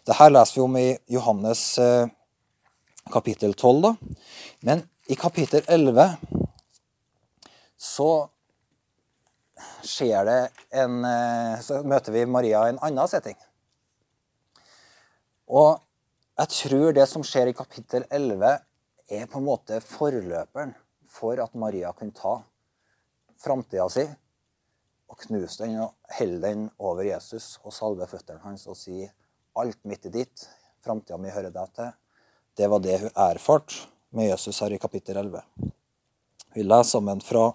Det 0.06 0.18
her 0.18 0.32
leser 0.32 0.58
vi 0.58 0.64
om 0.64 0.78
i 0.78 0.88
Johannes 1.14 1.64
eh, 1.82 2.08
kapittel 3.14 3.54
12. 3.54 3.82
Da. 3.82 3.92
Men 4.66 4.82
i 5.08 5.18
kapittel 5.20 5.62
11 5.70 6.08
så 7.78 8.10
skjer 9.86 10.26
det 10.26 10.40
en 10.74 11.06
eh, 11.06 11.62
Så 11.62 11.84
møter 11.86 12.16
vi 12.16 12.26
Maria 12.26 12.66
i 12.66 12.74
en 12.74 12.82
annen 12.82 13.10
setting. 13.10 13.38
Og 15.46 15.78
jeg 16.36 16.54
tror 16.58 16.98
det 16.98 17.06
som 17.10 17.24
skjer 17.24 17.52
i 17.52 17.58
kapittel 17.58 18.08
11, 18.10 18.58
er 19.06 19.30
på 19.30 19.38
en 19.38 19.46
måte 19.46 19.78
forløperen 19.86 20.74
for 21.14 21.38
at 21.40 21.54
Maria 21.54 21.94
kunne 21.94 22.16
ta 22.16 22.40
framtida 23.38 23.86
si 23.94 24.08
og 25.16 25.24
knuse 25.24 25.64
den 25.64 25.78
og 25.80 25.94
helle 26.18 26.42
den 26.44 26.66
over 26.78 27.06
Jesus 27.08 27.56
og 27.64 27.74
salve 27.74 28.08
føttene 28.10 28.44
hans 28.44 28.66
og 28.68 28.76
si 28.76 29.06
alt 29.56 29.80
mitt 29.88 30.06
er 30.06 30.12
ditt, 30.12 30.48
framtida 30.84 31.18
mi 31.18 31.32
hører 31.32 31.54
deg 31.54 31.72
til. 31.76 31.94
Det 32.56 32.68
var 32.72 32.82
det 32.84 32.98
hun 33.00 33.14
erfarte 33.16 33.88
med 34.12 34.28
Jesus 34.30 34.60
her 34.60 34.76
i 34.76 34.80
kapittel 34.80 35.18
11. 35.22 35.40
Vi 36.56 36.64
leser 36.64 36.98
sammen 36.98 37.22
fra 37.24 37.48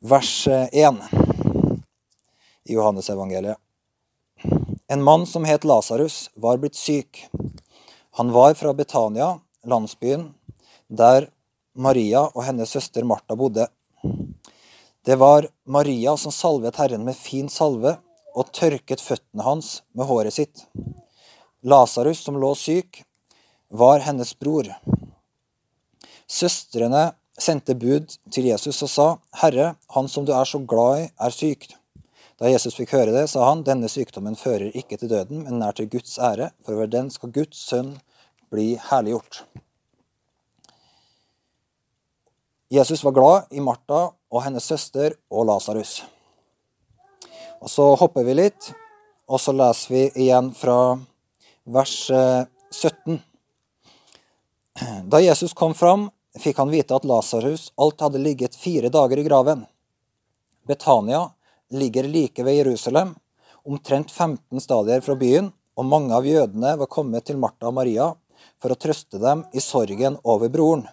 vers 0.00 0.32
1 0.48 0.72
i 2.64 2.76
Johannesevangeliet. 2.76 3.60
En 4.88 5.04
mann 5.04 5.26
som 5.28 5.44
het 5.48 5.64
Lasarus, 5.64 6.30
var 6.36 6.58
blitt 6.60 6.76
syk. 6.76 7.26
Han 8.18 8.32
var 8.32 8.54
fra 8.54 8.72
Betania, 8.76 9.38
landsbyen, 9.64 10.30
der 10.88 11.30
Maria 11.72 12.26
og 12.26 12.44
hennes 12.44 12.72
søster 12.72 13.04
Martha 13.08 13.36
bodde. 13.36 13.68
Det 15.04 15.16
var 15.16 15.48
Maria 15.66 16.16
som 16.16 16.32
salvet 16.32 16.76
Herren 16.76 17.04
med 17.04 17.16
fin 17.16 17.48
salve 17.50 17.96
og 18.38 18.52
tørket 18.54 19.00
føttene 19.02 19.42
hans 19.42 19.80
med 19.98 20.06
håret 20.06 20.36
sitt. 20.36 20.62
Lasarus, 21.66 22.20
som 22.22 22.38
lå 22.38 22.52
syk, 22.54 23.02
var 23.68 24.04
hennes 24.06 24.30
bror. 24.38 24.68
Søstrene 26.30 27.08
sendte 27.34 27.74
bud 27.74 28.14
til 28.30 28.46
Jesus 28.52 28.78
og 28.86 28.92
sa, 28.92 29.08
Herre, 29.42 29.72
han 29.96 30.08
som 30.08 30.26
du 30.28 30.30
er 30.36 30.46
så 30.46 30.62
glad 30.62 31.02
i, 31.02 31.10
er 31.18 31.34
syk. 31.34 31.66
Da 32.38 32.50
Jesus 32.50 32.78
fikk 32.78 32.94
høre 32.94 33.10
det, 33.14 33.26
sa 33.32 33.48
han, 33.48 33.66
denne 33.66 33.90
sykdommen 33.90 34.38
fører 34.38 34.70
ikke 34.70 35.00
til 35.00 35.10
døden, 35.10 35.42
men 35.48 35.66
er 35.66 35.74
til 35.74 35.90
Guds 35.90 36.14
ære, 36.18 36.52
for 36.62 36.78
over 36.78 36.90
den 36.90 37.10
skal 37.10 37.34
Guds 37.34 37.58
sønn 37.58 37.96
bli 38.54 38.76
herliggjort. 38.90 39.42
Jesus 42.72 43.04
var 43.04 43.12
glad 43.12 43.42
i 43.50 43.60
Martha 43.60 44.06
og 44.32 44.40
hennes 44.40 44.64
søster 44.64 45.12
og 45.28 45.44
Lasarus. 45.44 45.98
Og 47.60 47.68
Så 47.68 47.84
hopper 48.00 48.24
vi 48.24 48.32
litt, 48.32 48.70
og 49.28 49.36
så 49.44 49.52
leser 49.52 49.92
vi 49.92 50.04
igjen 50.24 50.48
fra 50.56 50.96
vers 51.68 51.96
17. 52.72 53.18
Eh, 54.80 55.02
da 55.04 55.20
Jesus 55.20 55.52
kom 55.52 55.76
fram, 55.76 56.06
fikk 56.40 56.62
han 56.64 56.72
vite 56.72 56.96
at 56.96 57.04
Lasarus 57.04 57.66
alt 57.76 58.00
hadde 58.00 58.24
ligget 58.24 58.56
fire 58.56 58.88
dager 58.88 59.20
i 59.20 59.26
graven. 59.28 59.66
Betania 60.64 61.26
ligger 61.76 62.08
like 62.08 62.40
ved 62.40 62.56
Jerusalem, 62.62 63.12
omtrent 63.68 64.10
15 64.10 64.64
stadier 64.64 65.04
fra 65.04 65.14
byen, 65.20 65.52
og 65.76 65.90
mange 65.92 66.16
av 66.16 66.24
jødene 66.24 66.72
var 66.80 66.88
kommet 66.88 67.28
til 67.28 67.36
Martha 67.36 67.68
og 67.68 67.76
Maria 67.82 68.14
for 68.56 68.72
å 68.72 68.80
trøste 68.80 69.20
dem 69.20 69.44
i 69.52 69.60
sorgen 69.60 70.16
over 70.24 70.48
broren. 70.48 70.88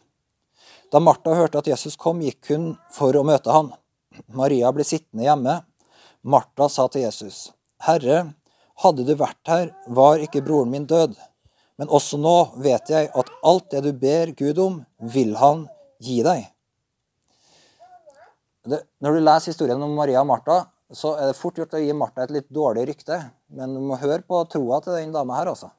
Da 0.89 0.99
Martha 0.99 1.35
hørte 1.37 1.61
at 1.61 1.67
Jesus 1.69 1.97
kom, 1.99 2.21
gikk 2.25 2.49
hun 2.49 2.71
for 2.93 3.13
å 3.13 3.25
møte 3.25 3.53
han. 3.53 3.71
Maria 4.33 4.71
ble 4.73 4.85
sittende 4.87 5.27
hjemme. 5.27 5.59
Martha 6.25 6.67
sa 6.71 6.87
til 6.89 7.05
Jesus, 7.05 7.51
Herre, 7.85 8.31
hadde 8.83 9.05
du 9.05 9.13
vært 9.19 9.51
her, 9.51 9.69
var 9.87 10.21
ikke 10.23 10.41
broren 10.45 10.71
min 10.73 10.87
død. 10.89 11.13
Men 11.79 11.91
også 11.95 12.17
nå 12.19 12.35
vet 12.59 12.89
jeg 12.91 13.11
at 13.15 13.29
alt 13.47 13.69
det 13.71 13.83
du 13.85 13.91
ber 13.95 14.33
Gud 14.35 14.59
om, 14.59 14.81
vil 14.99 15.37
han 15.39 15.67
gi 16.03 16.19
deg. 16.25 16.49
Det, 18.69 18.81
når 18.99 19.15
du 19.15 19.23
leser 19.23 19.53
historien 19.53 19.81
om 19.85 19.93
Maria 19.95 20.23
og 20.25 20.27
Martha, 20.33 20.63
så 20.91 21.13
er 21.15 21.29
det 21.29 21.37
fort 21.37 21.57
gjort 21.61 21.77
å 21.77 21.81
gi 21.81 21.93
Martha 21.95 22.25
et 22.25 22.33
litt 22.33 22.49
dårlig 22.51 22.87
rykte. 22.89 23.21
Men 23.55 23.77
du 23.77 23.81
må 23.85 23.97
høre 24.01 24.25
på 24.25 24.41
troa 24.51 24.81
til 24.83 24.97
den 24.97 25.13
dama 25.15 25.37
her, 25.37 25.53
altså. 25.53 25.69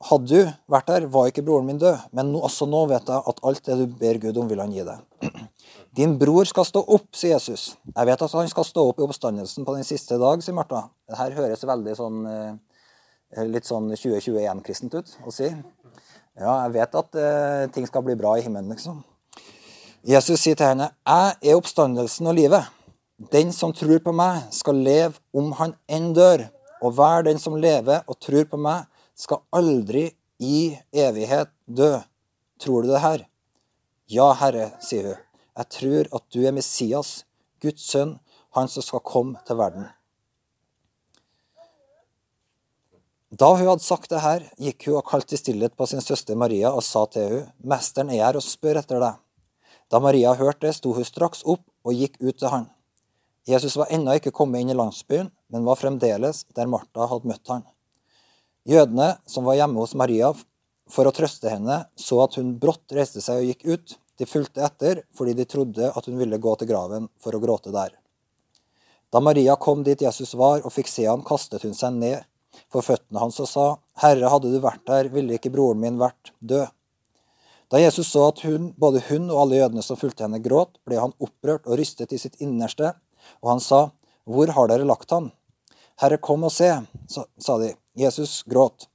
Hadde 0.00 0.28
du 0.30 0.52
vært 0.72 0.88
der, 0.88 1.06
var 1.12 1.28
ikke 1.28 1.44
broren 1.44 1.66
min 1.68 1.80
død, 1.80 2.06
men 2.16 2.32
også 2.38 2.64
nå 2.70 2.86
vet 2.88 3.10
jeg 3.10 3.20
at 3.32 3.42
alt 3.44 3.66
det 3.66 3.76
du 3.82 3.96
ber 4.00 4.16
Gud 4.22 4.38
om, 4.40 4.48
vil 4.48 4.62
han 4.62 4.72
gi 4.72 4.86
deg. 4.86 5.28
Din 5.98 6.14
bror 6.20 6.48
skal 6.48 6.64
stå 6.64 6.80
opp, 6.80 7.10
sier 7.18 7.34
Jesus. 7.34 7.74
Jeg 7.90 8.08
vet 8.08 8.24
at 8.24 8.36
han 8.38 8.48
skal 8.48 8.64
stå 8.64 8.86
opp 8.92 9.02
i 9.02 9.04
oppstandelsen 9.04 9.66
på 9.66 9.74
den 9.76 9.84
siste 9.84 10.16
dag, 10.22 10.40
sier 10.40 10.56
Martha. 10.56 10.86
Det 11.04 11.18
her 11.18 11.36
høres 11.36 11.66
veldig 11.68 11.96
sånn 11.98 12.24
eh, 12.30 13.44
litt 13.50 13.68
sånn 13.68 13.90
2021-kristent 13.92 14.96
ut 14.96 15.12
å 15.26 15.34
si. 15.34 15.50
Ja, 16.40 16.54
jeg 16.64 16.74
vet 16.78 16.96
at 17.02 17.20
eh, 17.20 17.64
ting 17.74 17.86
skal 17.90 18.06
bli 18.06 18.16
bra 18.18 18.38
i 18.38 18.44
himmelen, 18.46 18.72
liksom. 18.72 19.02
Jesus 20.06 20.40
sier 20.40 20.56
til 20.56 20.70
henne, 20.70 20.88
'Jeg 21.04 21.36
er 21.44 21.58
oppstandelsen 21.58 22.26
og 22.26 22.34
livet.' 22.34 22.70
'Den 23.30 23.52
som 23.52 23.72
tror 23.72 24.00
på 24.00 24.12
meg, 24.16 24.48
skal 24.50 24.74
leve 24.74 25.20
om 25.34 25.52
han 25.52 25.74
enn 25.88 26.14
dør.' 26.16 26.48
'Og 26.80 26.94
hver 26.96 27.22
den 27.22 27.38
som 27.38 27.60
lever 27.60 28.00
og 28.08 28.16
tror 28.16 28.44
på 28.48 28.56
meg, 28.56 28.86
skal 29.20 29.42
aldri 29.52 30.08
i 30.40 30.78
evighet 30.96 31.52
dø. 31.66 31.98
Tror 32.60 32.84
du 32.84 32.92
det 32.92 33.04
her? 33.04 33.26
Ja, 34.10 34.32
Herre, 34.40 34.72
sier 34.82 35.12
hun. 35.12 35.22
Jeg 35.60 35.72
tror 35.76 36.08
at 36.16 36.24
du 36.32 36.42
er 36.46 36.54
Messias, 36.56 37.24
Guds 37.60 37.84
sønn, 37.92 38.16
han 38.56 38.70
som 38.70 38.84
skal 38.84 39.02
komme 39.04 39.40
til 39.46 39.58
verden. 39.60 39.88
Da 43.30 43.52
hun 43.54 43.68
hadde 43.68 43.84
sagt 43.84 44.10
det 44.10 44.22
her, 44.24 44.46
gikk 44.58 44.88
hun 44.88 44.98
og 44.98 45.06
kalte 45.06 45.36
i 45.36 45.38
stillhet 45.38 45.76
på 45.78 45.86
sin 45.86 46.02
søster 46.02 46.38
Maria 46.38 46.72
og 46.74 46.82
sa 46.82 47.04
til 47.12 47.28
hun, 47.30 47.50
Mesteren 47.62 48.10
er 48.10 48.24
her 48.24 48.38
og 48.40 48.42
spør 48.42 48.80
etter 48.80 49.02
deg. 49.02 49.20
Da 49.90 50.00
Maria 50.02 50.32
hørte 50.38 50.66
det, 50.66 50.74
sto 50.78 50.94
hun 50.96 51.06
straks 51.06 51.44
opp 51.44 51.62
og 51.86 51.94
gikk 51.94 52.18
ut 52.22 52.40
til 52.40 52.50
han. 52.50 52.66
Jesus 53.46 53.76
var 53.78 53.90
ennå 53.94 54.16
ikke 54.18 54.34
kommet 54.34 54.62
inn 54.62 54.72
i 54.72 54.78
landsbyen, 54.78 55.30
men 55.50 55.66
var 55.66 55.78
fremdeles 55.78 56.44
der 56.56 56.70
Martha 56.70 57.06
hadde 57.10 57.30
møtt 57.30 57.52
han. 57.52 57.62
Jødene 58.68 59.14
som 59.28 59.46
var 59.48 59.56
hjemme 59.56 59.80
hos 59.80 59.96
Maria 59.96 60.32
for 60.90 61.08
å 61.08 61.14
trøste 61.14 61.52
henne, 61.52 61.84
så 61.96 62.20
at 62.24 62.36
hun 62.36 62.56
brått 62.60 62.92
reiste 62.92 63.22
seg 63.24 63.40
og 63.40 63.50
gikk 63.50 63.66
ut. 63.70 63.96
De 64.20 64.28
fulgte 64.28 64.64
etter 64.66 65.04
fordi 65.16 65.36
de 65.38 65.46
trodde 65.48 65.92
at 65.96 66.08
hun 66.08 66.18
ville 66.20 66.40
gå 66.42 66.52
til 66.60 66.68
graven 66.68 67.08
for 67.22 67.36
å 67.36 67.40
gråte 67.40 67.72
der. 67.72 67.94
Da 69.10 69.22
Maria 69.24 69.56
kom 69.56 69.82
dit 69.86 70.02
Jesus 70.04 70.34
var 70.38 70.60
og 70.62 70.74
fikk 70.74 70.90
se 70.90 71.06
han, 71.08 71.24
kastet 71.26 71.64
hun 71.66 71.74
seg 71.74 71.96
ned 71.96 72.26
for 72.70 72.84
føttene 72.84 73.22
hans 73.22 73.40
og 73.42 73.48
sa, 73.48 73.64
Herre, 74.02 74.28
hadde 74.30 74.52
du 74.52 74.60
vært 74.62 74.84
der, 74.86 75.08
ville 75.10 75.38
ikke 75.38 75.52
broren 75.54 75.80
min 75.82 75.98
vært 76.00 76.32
død. 76.38 76.68
Da 77.70 77.78
Jesus 77.78 78.10
så 78.10 78.26
at 78.28 78.42
hun, 78.42 78.72
både 78.78 79.02
hun 79.08 79.28
og 79.30 79.44
alle 79.44 79.60
jødene 79.60 79.82
som 79.86 79.98
fulgte 79.98 80.26
henne, 80.26 80.42
gråt, 80.42 80.80
ble 80.86 80.98
han 80.98 81.14
opprørt 81.22 81.68
og 81.68 81.78
rystet 81.78 82.12
i 82.12 82.18
sitt 82.18 82.40
innerste, 82.42 82.96
og 83.42 83.52
han 83.54 83.62
sa, 83.62 83.90
Hvor 84.26 84.50
har 84.56 84.70
dere 84.70 84.86
lagt 84.86 85.10
han? 85.14 85.30
Herre, 86.00 86.16
kom 86.16 86.46
og 86.48 86.52
se, 86.52 86.70
sa 87.08 87.58
de. 87.60 87.74
Jesus 87.98 88.42
gråt. 88.48 88.86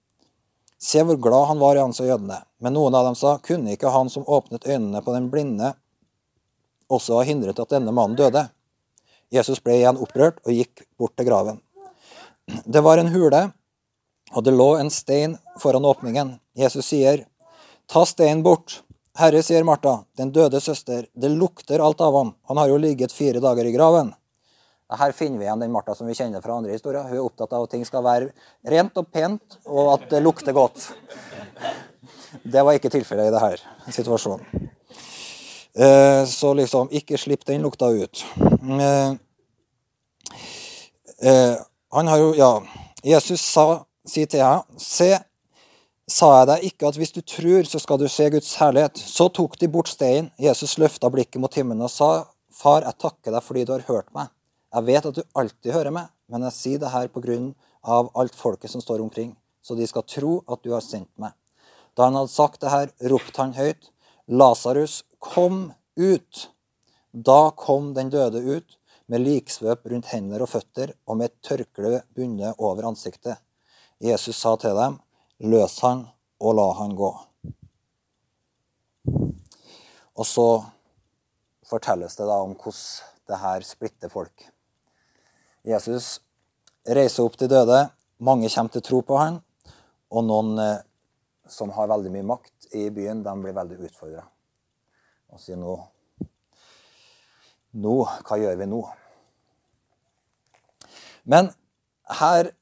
Se 0.81 1.03
hvor 1.05 1.17
glad 1.21 1.45
han 1.51 1.59
var 1.61 1.77
i 1.77 1.83
hans 1.83 1.99
jødene. 2.01 2.39
Men 2.57 2.73
noen 2.73 2.95
av 2.97 3.05
dem 3.05 3.17
sa, 3.17 3.37
kunne 3.37 3.75
ikke 3.75 3.91
han 3.93 4.09
som 4.09 4.25
åpnet 4.25 4.65
øynene 4.65 5.01
på 5.05 5.13
den 5.13 5.29
blinde, 5.29 5.73
også 6.89 7.19
ha 7.19 7.27
hindret 7.27 7.61
at 7.61 7.73
denne 7.73 7.93
mannen 7.93 8.17
døde? 8.17 8.47
Jesus 9.33 9.61
ble 9.61 9.77
igjen 9.79 10.01
opprørt 10.01 10.41
og 10.45 10.53
gikk 10.53 10.85
bort 10.97 11.13
til 11.17 11.29
graven. 11.29 11.61
Det 12.65 12.81
var 12.85 13.01
en 13.01 13.13
hule, 13.13 13.43
og 14.33 14.45
det 14.45 14.53
lå 14.53 14.69
en 14.79 14.89
stein 14.93 15.37
foran 15.61 15.85
åpningen. 15.85 16.35
Jesus 16.57 16.89
sier, 16.89 17.25
Ta 17.85 18.01
steinen 18.05 18.41
bort. 18.45 18.81
Herre, 19.17 19.43
sier 19.45 19.63
Martha, 19.63 19.99
den 20.17 20.33
døde 20.33 20.59
søster, 20.61 21.05
det 21.13 21.29
lukter 21.29 21.79
alt 21.79 22.01
av 22.01 22.17
ham. 22.17 22.33
Han 22.49 22.57
har 22.57 22.73
jo 22.73 22.81
ligget 22.81 23.13
fire 23.13 23.39
dager 23.39 23.69
i 23.69 23.73
graven. 23.77 24.13
Her 24.99 25.11
finner 25.15 25.41
vi 25.41 25.47
igjen 25.47 25.61
den 25.61 25.73
Martha 25.73 25.95
som 25.95 26.07
vi 26.07 26.15
kjenner 26.17 26.43
fra 26.43 26.57
andre 26.59 26.75
historier. 26.75 27.05
Hun 27.07 27.17
er 27.17 27.25
opptatt 27.25 27.53
av 27.55 27.65
at 27.65 27.73
ting 27.73 27.85
skal 27.87 28.03
være 28.05 28.31
rent 28.71 28.97
og 29.01 29.09
pent, 29.11 29.59
og 29.65 29.93
at 29.95 30.07
det 30.13 30.23
lukter 30.23 30.55
godt. 30.55 30.89
Det 32.43 32.63
var 32.63 32.77
ikke 32.77 32.91
tilfellet 32.93 33.29
i 33.29 33.35
denne 33.35 33.93
situasjonen. 33.95 34.71
Eh, 35.75 36.25
så 36.25 36.53
liksom, 36.55 36.91
ikke 36.95 37.19
slipp 37.19 37.45
den 37.47 37.65
lukta 37.65 37.89
ut. 37.91 38.23
Eh, 38.79 39.09
eh, 41.29 41.55
han 41.91 42.07
har 42.07 42.21
jo, 42.21 42.29
ja, 42.35 42.51
Jesus 43.03 43.43
sa, 43.43 43.83
sier 44.07 44.29
til 44.31 44.43
henne, 44.43 44.79
se, 44.79 45.09
sa 46.07 46.31
jeg 46.39 46.47
deg 46.51 46.69
ikke 46.69 46.87
at 46.87 46.99
hvis 47.01 47.11
du 47.15 47.19
tror, 47.21 47.67
så 47.67 47.81
skal 47.83 47.99
du 47.99 48.07
se 48.11 48.29
Guds 48.31 48.53
herlighet. 48.61 48.99
Så 48.99 49.27
tok 49.35 49.59
de 49.59 49.69
bort 49.71 49.91
steinen. 49.91 50.31
Jesus 50.39 50.77
løfta 50.79 51.11
blikket 51.11 51.41
mot 51.43 51.59
himmelen 51.59 51.83
og 51.85 51.91
sa, 51.91 52.13
Far, 52.55 52.85
jeg 52.87 52.95
takker 53.03 53.33
deg 53.35 53.43
fordi 53.43 53.65
du 53.67 53.73
har 53.73 53.83
hørt 53.89 54.07
meg. 54.15 54.29
Jeg 54.75 54.83
vet 54.89 55.05
at 55.07 55.15
du 55.15 55.23
alltid 55.39 55.71
hører 55.71 55.93
meg, 55.95 56.09
men 56.27 56.43
jeg 56.49 56.55
sier 56.55 56.79
det 56.81 56.91
her 56.91 57.07
på 57.07 57.21
grunn 57.23 57.53
av 57.87 58.09
alt 58.19 58.35
folket 58.35 58.73
som 58.73 58.81
står 58.83 58.99
omkring, 59.05 59.29
så 59.63 59.77
de 59.77 59.85
skal 59.87 60.03
tro 60.03 60.41
at 60.51 60.65
du 60.65 60.73
har 60.73 60.83
sendt 60.83 61.11
meg. 61.21 61.31
Da 61.95 62.09
han 62.09 62.17
hadde 62.19 62.33
sagt 62.33 62.59
det 62.59 62.73
her, 62.73 62.91
ropte 63.07 63.39
han 63.39 63.55
høyt, 63.55 63.87
Lasarus, 64.27 65.03
kom 65.23 65.69
ut! 65.95 66.49
Da 67.15 67.53
kom 67.55 67.93
den 67.95 68.11
døde 68.11 68.41
ut, 68.43 68.75
med 69.07 69.21
liksvøp 69.21 69.85
rundt 69.91 70.09
hender 70.11 70.43
og 70.43 70.49
føtter 70.49 70.91
og 71.05 71.21
med 71.21 71.29
et 71.29 71.37
tørkle 71.45 72.01
bundet 72.17 72.57
over 72.57 72.89
ansiktet. 72.89 73.37
Jesus 74.01 74.41
sa 74.41 74.55
til 74.59 74.75
dem, 74.75 74.97
løs 75.39 75.77
han 75.85 76.07
og 76.41 76.57
la 76.57 76.65
han 76.81 76.97
gå. 76.97 77.11
Og 80.15 80.27
så 80.27 80.49
fortelles 81.69 82.17
det 82.17 82.27
da 82.27 82.41
om 82.43 82.57
hvordan 82.57 83.13
det 83.29 83.41
her 83.41 83.63
splitter 83.65 84.11
folk. 84.11 84.49
Jesus 85.65 86.19
reiser 86.85 87.25
opp 87.25 87.37
de 87.41 87.49
døde. 87.49 87.79
Mange 88.21 88.49
kommer 88.53 88.71
til 88.71 88.83
tro 88.85 89.01
på 89.05 89.17
han, 89.17 89.39
og 90.13 90.27
noen 90.27 90.59
eh, 90.61 90.83
som 91.49 91.73
har 91.75 91.89
veldig 91.89 92.11
mye 92.13 92.27
makt 92.35 92.69
i 92.77 92.87
byen, 92.93 93.23
de 93.25 93.33
blir 93.41 93.55
veldig 93.57 93.79
utfordra. 93.87 94.23
Og 95.33 95.41
sier 95.41 95.59
nå 95.59 95.75
Nå, 97.75 97.95
hva 98.23 98.37
gjør 98.39 98.53
vi 98.55 98.65
nå? 98.71 98.77
Men 101.27 101.49
her 102.21 102.53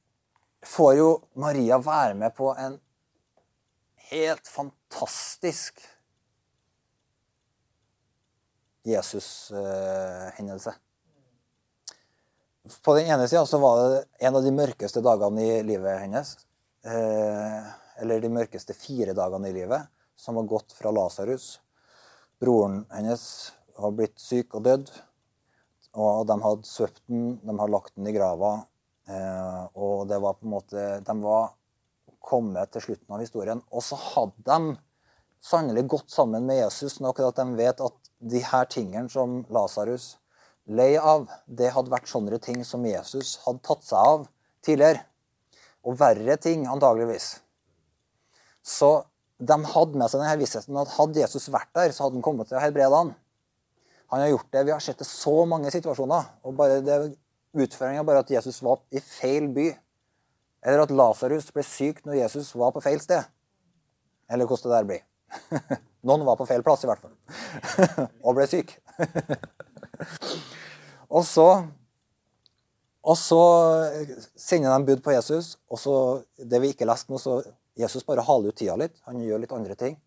får 0.66 0.94
jo 0.98 1.10
Maria 1.38 1.78
være 1.78 2.16
med 2.18 2.34
på 2.34 2.48
en 2.58 2.80
helt 4.10 4.50
fantastisk 4.50 5.84
Jesus-hendelse. 8.90 10.74
På 12.84 12.94
den 12.96 13.06
ene 13.12 13.28
sida 13.28 13.46
så 13.46 13.58
var 13.58 13.90
det 13.90 14.04
en 14.24 14.36
av 14.36 14.44
de 14.44 14.52
mørkeste 14.56 15.02
dagene 15.04 15.44
i 15.44 15.64
livet 15.68 16.00
hennes. 16.00 16.30
Eh, 16.88 17.66
eller 18.00 18.24
de 18.24 18.30
mørkeste 18.32 18.76
fire 18.78 19.16
dagene 19.18 19.50
i 19.52 19.56
livet, 19.56 19.90
som 20.16 20.40
var 20.40 20.48
gått 20.48 20.72
fra 20.78 20.92
Lasarus. 20.96 21.58
Broren 22.40 22.86
hennes 22.94 23.26
var 23.76 23.92
blitt 23.98 24.16
syk 24.20 24.56
og 24.56 24.64
dødd. 24.70 24.94
Og 26.00 26.24
de 26.30 26.40
hadde 26.46 26.70
svøpt 26.70 27.04
den, 27.12 27.36
de 27.44 27.52
hadde 27.52 27.74
lagt 27.76 27.98
den 27.98 28.08
i 28.08 28.16
grava. 28.16 28.54
Eh, 29.12 29.62
og 29.76 30.08
det 30.08 30.22
var 30.24 30.40
på 30.40 30.48
en 30.48 30.54
måte 30.56 30.84
De 31.04 31.16
var 31.20 31.52
kommet 32.24 32.72
til 32.72 32.88
slutten 32.88 33.12
av 33.12 33.26
historien. 33.26 33.60
Og 33.76 33.84
så 33.84 34.00
hadde 34.00 34.48
de 34.48 34.78
sannelig 35.44 35.90
gått 35.92 36.16
sammen 36.16 36.48
med 36.48 36.62
Jesus 36.62 37.02
nok 37.04 37.20
til 37.20 37.28
at 37.28 37.44
de 37.44 37.60
vet 37.60 37.84
at 37.84 38.12
de 38.24 38.40
her 38.48 38.72
tingene 38.72 39.12
som 39.12 39.42
Lasarus 39.52 40.14
lei 40.68 40.94
av, 40.98 41.28
det 41.48 41.72
hadde 41.76 41.92
vært 41.92 42.12
sånne 42.12 42.40
ting 42.44 42.62
som 42.68 42.86
Jesus 42.88 43.38
hadde 43.46 43.64
tatt 43.66 43.84
seg 43.88 43.98
av 44.00 44.28
tidligere. 44.66 45.04
Og 45.84 45.98
verre 46.00 46.38
ting, 46.40 46.64
antageligvis. 46.70 47.42
Så 48.64 49.04
de 49.44 49.58
hadde 49.74 50.00
med 50.00 50.08
seg 50.08 50.22
denne 50.22 50.40
vissheten 50.40 50.80
at 50.80 50.96
hadde 50.96 51.20
Jesus 51.20 51.50
vært 51.52 51.74
der, 51.76 51.92
så 51.92 52.06
hadde 52.06 52.20
han 52.20 52.26
kommet 52.26 52.48
til 52.48 52.60
å 52.60 52.64
helbrede 52.64 52.96
han. 52.96 53.12
Han 54.14 54.22
har 54.22 54.32
gjort 54.32 54.52
det. 54.54 54.64
Vi 54.68 54.72
har 54.72 54.84
sett 54.84 55.02
det 55.02 55.10
så 55.10 55.44
mange 55.50 55.72
situasjoner. 55.74 56.32
og 56.44 56.56
bare 56.56 56.82
det 56.86 57.18
Utføringa 57.54 58.02
bare 58.02 58.24
at 58.24 58.32
Jesus 58.34 58.64
var 58.66 58.80
i 58.90 59.00
feil 59.00 59.48
by. 59.54 59.68
Eller 60.66 60.82
at 60.82 60.94
Lasarus 60.94 61.52
ble 61.54 61.62
syk 61.68 62.00
når 62.06 62.24
Jesus 62.24 62.50
var 62.58 62.72
på 62.74 62.82
feil 62.82 63.02
sted. 63.04 63.28
Eller 64.32 64.50
hvordan 64.50 64.72
det 64.72 64.78
der 64.80 64.88
blir. 64.90 65.78
Noen 66.08 66.26
var 66.26 66.40
på 66.40 66.48
feil 66.50 66.64
plass, 66.66 66.84
i 66.86 66.90
hvert 66.90 67.04
fall. 67.04 67.14
og 68.26 68.38
ble 68.40 68.48
syk. 68.50 68.74
og 71.14 71.26
så 71.30 71.48
og 73.04 73.18
så 73.20 73.42
sender 74.40 74.72
de 74.72 74.88
bud 74.88 75.02
på 75.04 75.12
Jesus, 75.12 75.58
og 75.68 75.80
så 75.80 75.96
det 76.40 76.62
vi 76.64 76.70
ikke 76.72 76.88
leste 76.88 77.12
nå, 77.12 77.20
så 77.20 77.42
Jesus 77.76 78.06
bare 78.08 78.24
haler 78.24 78.54
ut 78.54 78.56
tida 78.56 78.78
litt. 78.80 78.96
Han 79.10 79.20
gjør 79.20 79.42
litt 79.44 79.56
andre 79.56 79.76
ting. 79.76 79.98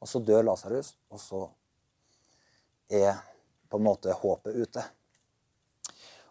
Og 0.00 0.08
så 0.08 0.22
dør 0.24 0.44
Lasarus, 0.46 0.94
og 1.12 1.20
så 1.20 1.42
er 2.92 3.18
på 3.68 3.76
en 3.76 3.84
måte 3.84 4.14
håpet 4.14 4.56
ute. 4.56 4.84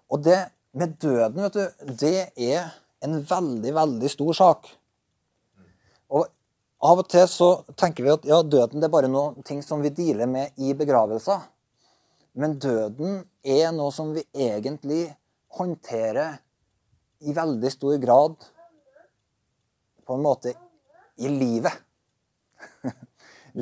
Og 0.10 0.22
det 0.26 0.40
med 0.76 0.98
døden, 1.02 1.42
vet 1.46 1.58
du, 1.58 1.94
det 2.02 2.18
er 2.34 2.74
en 3.06 3.20
veldig, 3.22 3.74
veldig 3.76 4.12
stor 4.12 4.38
sak. 4.38 4.70
Og 6.10 6.26
av 6.86 7.02
og 7.02 7.10
til 7.10 7.26
så 7.30 7.50
tenker 7.78 8.06
vi 8.06 8.14
at 8.14 8.26
ja, 8.30 8.42
døden 8.42 8.82
det 8.82 8.90
er 8.90 8.94
bare 8.94 9.12
noen 9.12 9.46
ting 9.46 9.62
som 9.66 9.82
vi 9.84 9.94
dealer 9.94 10.30
med 10.30 10.58
i 10.58 10.74
begravelser. 10.78 11.46
Men 12.36 12.58
døden 12.60 13.22
er 13.48 13.72
noe 13.72 13.94
som 13.96 14.12
vi 14.16 14.26
egentlig 14.36 15.08
håndterer 15.56 16.42
i 17.24 17.34
veldig 17.36 17.72
stor 17.72 17.96
grad 18.04 18.36
på 20.06 20.18
en 20.18 20.26
måte 20.26 20.52
i 21.16 21.32
livet. 21.32 21.72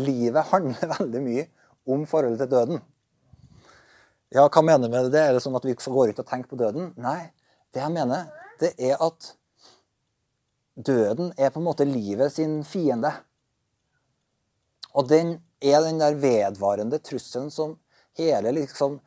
livet 0.08 0.50
handler 0.50 0.96
veldig 0.98 1.22
mye 1.22 1.46
om 1.94 2.08
forholdet 2.10 2.42
til 2.42 2.52
døden. 2.56 2.82
Ja, 4.34 4.48
hva 4.48 4.64
mener 4.66 4.90
du 4.90 4.96
med 4.96 5.12
det? 5.14 5.22
Er 5.22 5.36
det 5.36 5.44
sånn 5.46 5.60
at 5.60 5.68
vi 5.68 5.78
går 5.78 6.16
ut 6.16 6.24
og 6.24 6.30
tenker 6.30 6.50
på 6.50 6.58
døden? 6.58 6.90
Nei. 6.98 7.30
Det 7.74 7.82
jeg 7.82 7.94
mener, 7.94 8.28
det 8.62 8.74
er 8.82 8.98
at 9.02 9.30
døden 10.74 11.32
er 11.38 11.54
på 11.54 11.62
en 11.62 11.68
måte 11.68 11.86
livet 11.86 12.34
sin 12.34 12.60
fiende. 12.66 13.14
Og 14.94 15.10
den 15.10 15.38
er 15.62 15.86
den 15.86 16.02
der 16.02 16.18
vedvarende 16.18 17.00
trusselen 17.02 17.54
som 17.54 17.78
hele 18.18 18.52
liksom 18.56 19.00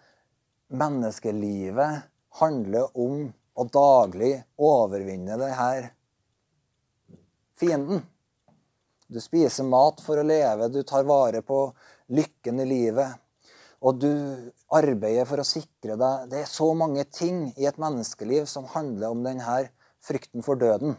menneskelivet 0.68 2.06
handler 2.40 2.98
om 2.98 3.26
å 3.56 3.64
daglig 3.72 4.34
overvinne 4.60 5.38
denne 5.40 5.90
fienden. 7.56 8.02
Du 9.06 9.20
spiser 9.22 9.64
mat 9.64 10.02
for 10.02 10.18
å 10.18 10.26
leve, 10.26 10.68
du 10.68 10.82
tar 10.82 11.06
vare 11.06 11.40
på 11.46 11.60
lykken 12.12 12.60
i 12.60 12.66
livet. 12.68 13.22
Og 13.86 14.00
du 14.02 14.12
arbeider 14.72 15.28
for 15.28 15.38
å 15.38 15.46
sikre 15.46 15.98
deg 16.00 16.30
Det 16.32 16.38
er 16.40 16.48
så 16.48 16.70
mange 16.74 17.04
ting 17.12 17.50
i 17.60 17.66
et 17.68 17.76
menneskeliv 17.78 18.48
som 18.50 18.66
handler 18.72 19.12
om 19.12 19.20
denne 19.22 19.58
frykten 20.02 20.42
for 20.42 20.58
døden, 20.58 20.96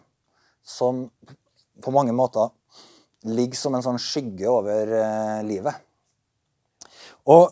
som 0.64 1.08
på 1.84 1.94
mange 1.94 2.14
måter 2.16 2.52
ligger 3.28 3.60
som 3.60 3.76
en 3.76 3.84
sånn 3.84 4.00
skygge 4.02 4.48
over 4.50 4.94
eh, 4.94 5.40
livet. 5.48 5.76
Og 7.28 7.50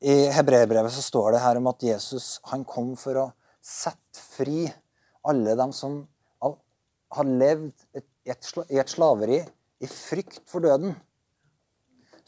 i 0.00 0.28
hebreerbrevet 0.30 0.94
så 0.94 1.02
står 1.02 1.32
det 1.34 1.42
her 1.42 1.58
om 1.58 1.70
at 1.70 1.82
Jesus 1.82 2.38
han 2.52 2.64
kom 2.68 2.92
for 2.98 3.18
å 3.18 3.26
sette 3.64 4.22
fri 4.22 4.68
alle 5.26 5.56
dem 5.58 5.74
som 5.74 6.04
har 7.08 7.24
levd 7.24 7.72
i 8.28 8.80
et 8.80 8.92
slaveri 8.92 9.40
i 9.80 9.88
frykt 9.88 10.42
for 10.50 10.64
døden. 10.64 10.94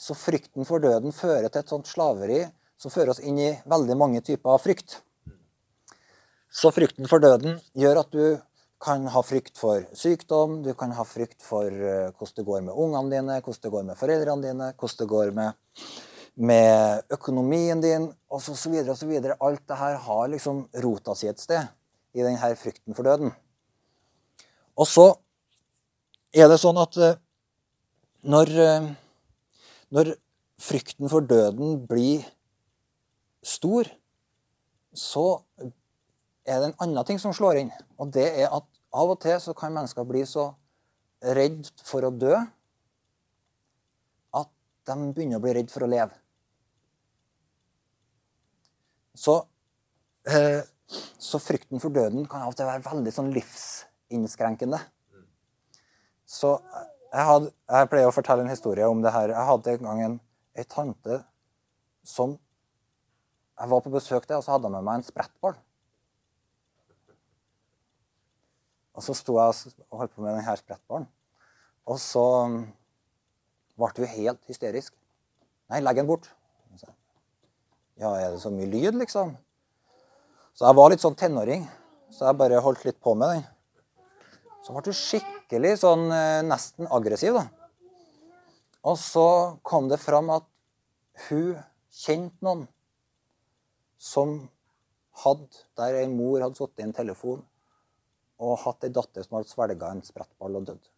Så 0.01 0.17
frykten 0.17 0.65
for 0.65 0.83
døden 0.83 1.13
fører 1.13 1.51
til 1.51 1.61
et 1.61 1.73
sånt 1.73 1.91
slaveri 1.91 2.41
som 2.81 2.93
fører 2.93 3.13
oss 3.13 3.21
inn 3.21 3.39
i 3.39 3.51
veldig 3.69 3.97
mange 4.01 4.23
typer 4.25 4.55
av 4.55 4.63
frykt. 4.65 4.97
Så 6.51 6.73
frykten 6.75 7.07
for 7.11 7.23
døden 7.23 7.61
gjør 7.79 8.01
at 8.03 8.15
du 8.15 8.25
kan 8.81 9.05
ha 9.13 9.21
frykt 9.23 9.61
for 9.61 9.85
sykdom, 9.93 10.63
du 10.65 10.73
kan 10.75 10.95
ha 10.97 11.05
frykt 11.05 11.45
for 11.45 11.69
eh, 11.69 12.09
hvordan 12.17 12.37
det 12.39 12.45
går 12.49 12.63
med 12.65 12.79
ungene 12.81 13.13
dine, 13.13 13.37
hvordan 13.45 13.65
det 13.67 13.73
går 13.75 13.85
med 13.91 14.01
foreldrene 14.01 14.47
dine, 14.47 14.71
hvordan 14.73 15.03
det 15.03 15.09
går 15.11 15.35
med 15.37 15.85
med 16.41 17.05
økonomien 17.13 17.81
din 17.83 18.09
osv. 18.33 18.55
osv. 18.89 19.13
Alt 19.41 19.63
det 19.69 19.77
her 19.77 19.99
har 20.07 20.29
liksom 20.33 20.65
rota 20.85 21.15
si 21.15 21.29
et 21.29 21.41
sted 21.41 21.69
i 22.17 22.25
denne 22.25 22.55
frykten 22.57 22.97
for 22.97 23.07
døden. 23.07 23.35
Og 24.81 24.89
så 24.89 25.07
er 26.33 26.49
det 26.49 26.61
sånn 26.63 26.79
at 26.81 26.97
eh, 26.97 27.19
når, 28.25 28.53
eh, 28.65 28.89
når 29.93 30.15
frykten 30.61 31.11
for 31.13 31.25
døden 31.25 31.83
blir 31.89 32.25
stor, 33.45 33.89
så 34.97 35.43
er 36.45 36.61
det 36.61 36.71
en 36.71 36.79
annen 36.87 37.07
ting 37.09 37.21
som 37.21 37.35
slår 37.37 37.61
inn. 37.63 37.75
Og 38.01 38.13
det 38.15 38.27
er 38.31 38.49
at 38.49 38.67
av 38.91 39.13
og 39.13 39.21
til 39.23 39.37
så 39.43 39.55
kan 39.57 39.75
mennesker 39.75 40.07
bli 40.09 40.25
så 40.27 40.51
redd 41.21 41.69
for 41.85 42.07
å 42.07 42.15
dø 42.15 42.33
at 44.41 44.51
de 44.89 45.13
begynner 45.13 45.39
å 45.39 45.45
bli 45.45 45.55
redd 45.61 45.71
for 45.73 45.85
å 45.87 45.91
leve. 45.91 46.17
Så, 49.21 49.37
eh, 50.29 50.63
så, 51.19 51.41
frykten 51.43 51.83
for 51.83 51.93
døden 51.93 52.25
kan 52.29 52.47
av 52.47 52.55
og 52.55 52.57
til 52.57 52.69
være 52.69 52.85
veldig 52.87 53.13
sånn 53.13 53.33
livsinnskrenkende. 53.35 54.81
Så 56.25 56.55
jeg, 57.11 57.25
had, 57.27 57.51
jeg, 57.51 57.91
pleier 57.93 58.09
å 58.09 58.15
fortelle 58.15 58.47
en 58.47 58.53
historie 58.53 58.89
om 58.89 59.03
det 59.05 59.13
her. 59.13 59.35
Jeg 59.35 59.49
hadde 59.51 59.75
en 59.75 59.89
gang 59.89 60.05
en, 60.07 60.21
ei 60.57 60.65
tante 60.65 61.21
som 62.07 62.39
Jeg 63.61 63.69
var 63.69 63.83
på 63.85 63.91
besøk 63.93 64.25
til, 64.25 64.39
og 64.39 64.45
så 64.47 64.55
hadde 64.55 64.71
jeg 64.71 64.73
med 64.73 64.87
meg 64.87 64.95
en 64.97 65.05
sprettball. 65.05 65.59
Og 68.97 69.05
så 69.05 69.13
sto 69.19 69.35
jeg 69.37 69.75
og 69.91 69.99
holdt 70.01 70.15
på 70.15 70.25
med 70.25 70.39
denne 70.39 70.55
sprettballen. 70.57 71.05
Og 71.85 71.99
så 72.01 72.25
ble 73.77 73.91
hun 73.99 74.15
helt 74.15 74.49
hysterisk. 74.49 74.95
Nei, 75.69 75.83
legg 75.85 76.01
den 76.01 76.09
bort. 76.09 76.31
Ja, 78.01 78.15
er 78.17 78.31
det 78.33 78.41
så 78.41 78.49
mye 78.49 78.65
lyd, 78.65 78.97
liksom? 78.97 79.35
Så 80.57 80.65
jeg 80.65 80.77
var 80.79 80.89
litt 80.89 81.03
sånn 81.03 81.17
tenåring, 81.21 81.67
så 82.09 82.31
jeg 82.31 82.39
bare 82.41 82.63
holdt 82.65 82.87
litt 82.87 82.97
på 83.03 83.13
med 83.19 83.35
den. 83.35 83.43
Så 84.65 84.73
ble 84.73 84.83
hun 84.87 84.97
skikkelig 84.97 85.75
sånn 85.83 86.07
eh, 86.17 86.41
nesten 86.49 86.89
aggressiv, 86.89 87.37
da. 87.37 87.45
Og 88.89 88.97
så 88.97 89.27
kom 89.69 89.91
det 89.93 90.01
fram 90.01 90.33
at 90.33 90.47
hun 91.27 91.59
kjente 91.93 92.41
noen 92.47 92.65
som 94.01 94.39
hadde, 95.21 95.67
der 95.77 96.01
ei 96.01 96.09
mor 96.09 96.41
hadde 96.41 96.57
sittet 96.57 96.81
i 96.81 96.89
en 96.89 96.97
telefon 96.97 97.43
og 98.41 98.63
hatt 98.63 98.89
ei 98.89 98.95
datter 98.97 99.27
som 99.27 99.37
hadde 99.37 99.53
svelga 99.53 99.93
en 99.93 100.01
sprettball 100.07 100.57
og 100.57 100.71
dødd. 100.71 100.89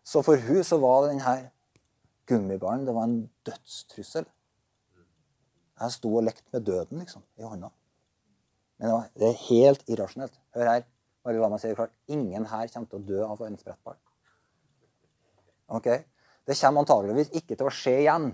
Så 0.00 0.24
for 0.24 0.40
hun 0.40 0.64
så 0.64 0.80
var 0.80 1.10
den 1.10 1.20
her 1.20 1.50
gummiballen. 2.26 2.86
Det 2.86 2.94
var 2.96 3.08
en 3.08 3.20
dødstrussel. 3.46 4.26
Jeg 5.80 5.94
sto 5.96 6.10
og 6.14 6.24
lekte 6.24 6.46
med 6.54 6.66
døden 6.66 7.02
liksom, 7.02 7.24
i 7.38 7.46
hånda. 7.46 7.70
Men 8.78 8.88
det, 8.88 8.94
var, 8.94 9.08
det 9.18 9.28
er 9.28 9.44
helt 9.48 9.88
irrasjonelt. 9.90 10.40
Hør 10.54 10.70
her. 10.70 10.86
Bare 11.24 11.40
la 11.40 11.48
meg 11.48 11.62
si 11.62 11.70
det 11.70 11.78
klart. 11.78 11.94
Ingen 12.12 12.46
her 12.50 12.68
kommer 12.72 12.90
til 12.90 13.00
å 13.00 13.06
dø 13.08 13.22
av 13.26 13.42
en 13.46 13.58
sprettball. 13.58 13.96
Ok? 15.74 15.88
Det 16.44 16.56
kommer 16.60 16.84
antageligvis 16.84 17.32
ikke 17.32 17.56
til 17.56 17.70
å 17.70 17.72
skje 17.72 17.94
igjen 18.02 18.28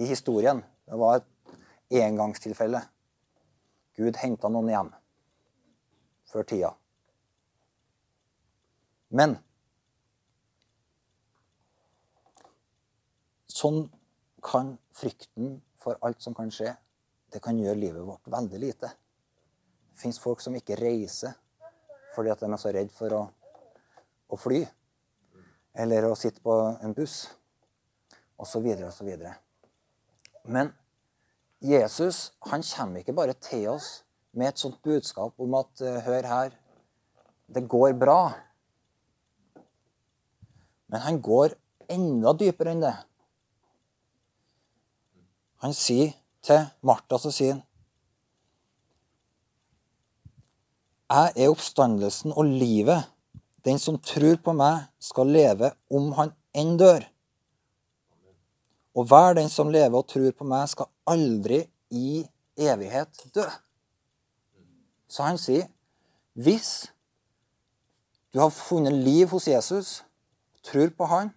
i 0.00 0.08
historien. 0.08 0.62
Det 0.88 0.98
var 0.98 1.20
et 1.20 2.02
engangstilfelle. 2.02 2.80
Gud 3.98 4.16
henta 4.22 4.48
noen 4.48 4.70
hjem 4.72 4.92
før 6.32 6.46
tida. 6.48 6.70
Men 9.12 9.36
Sånn 13.52 13.84
kan 14.42 14.76
frykten 14.96 15.58
for 15.78 15.98
alt 16.06 16.22
som 16.24 16.34
kan 16.34 16.50
skje, 16.52 16.72
det 17.32 17.40
kan 17.44 17.58
gjøre 17.58 17.78
livet 17.78 18.04
vårt 18.06 18.28
veldig 18.32 18.60
lite. 18.60 18.90
Det 19.92 20.00
fins 20.00 20.20
folk 20.20 20.40
som 20.40 20.56
ikke 20.56 20.78
reiser 20.80 21.36
fordi 22.12 22.32
at 22.32 22.42
de 22.42 22.48
er 22.50 22.60
så 22.60 22.72
redd 22.74 22.90
for 22.92 23.14
å, 23.16 23.22
å 24.28 24.36
fly. 24.36 24.60
Eller 25.72 26.04
å 26.04 26.16
sitte 26.18 26.42
på 26.44 26.52
en 26.84 26.92
buss. 26.96 27.22
Og 28.36 28.48
så 28.48 28.60
videre 28.60 28.90
og 28.90 28.92
så 28.92 29.06
videre. 29.06 29.32
Men 30.44 30.72
Jesus 31.62 32.32
han 32.50 32.64
kommer 32.66 33.00
ikke 33.00 33.16
bare 33.16 33.36
til 33.38 33.70
oss 33.72 34.02
med 34.36 34.50
et 34.50 34.60
sånt 34.60 34.80
budskap 34.84 35.38
om 35.40 35.54
at 35.60 35.80
eh, 35.84 36.00
hør 36.04 36.28
her, 36.28 36.54
det 37.52 37.64
går 37.68 37.94
bra. 38.00 38.32
Men 40.92 41.04
han 41.06 41.20
går 41.24 41.54
enda 41.92 42.32
dypere 42.36 42.74
enn 42.74 42.84
det. 42.84 42.94
Han 45.62 45.74
sier 45.76 46.16
til 46.42 46.64
Martha 46.82 47.18
så 47.22 47.30
sier 47.34 47.54
han, 47.54 47.62
Jeg 51.12 51.44
er 51.44 51.52
oppstandelsen 51.52 52.32
og 52.32 52.48
livet. 52.48 53.04
Den 53.66 53.78
som 53.78 53.98
tror 54.00 54.38
på 54.42 54.54
meg, 54.56 54.86
skal 54.98 55.28
leve 55.28 55.68
om 55.92 56.08
han 56.16 56.32
enn 56.56 56.78
dør. 56.80 57.04
Og 58.96 59.06
hver 59.10 59.36
den 59.36 59.50
som 59.52 59.70
lever 59.72 59.92
og 59.98 60.08
tror 60.08 60.32
på 60.32 60.46
meg, 60.48 60.64
skal 60.72 60.88
aldri 61.08 61.60
i 61.92 62.24
evighet 62.56 63.26
dø. 63.36 63.44
Så 65.12 65.28
han 65.28 65.38
sier, 65.40 65.68
hvis 66.32 66.88
du 68.32 68.40
har 68.40 68.52
funnet 68.56 68.96
liv 68.96 69.28
hos 69.28 69.50
Jesus, 69.52 70.00
tror 70.64 70.88
på 70.96 71.08
han, 71.12 71.32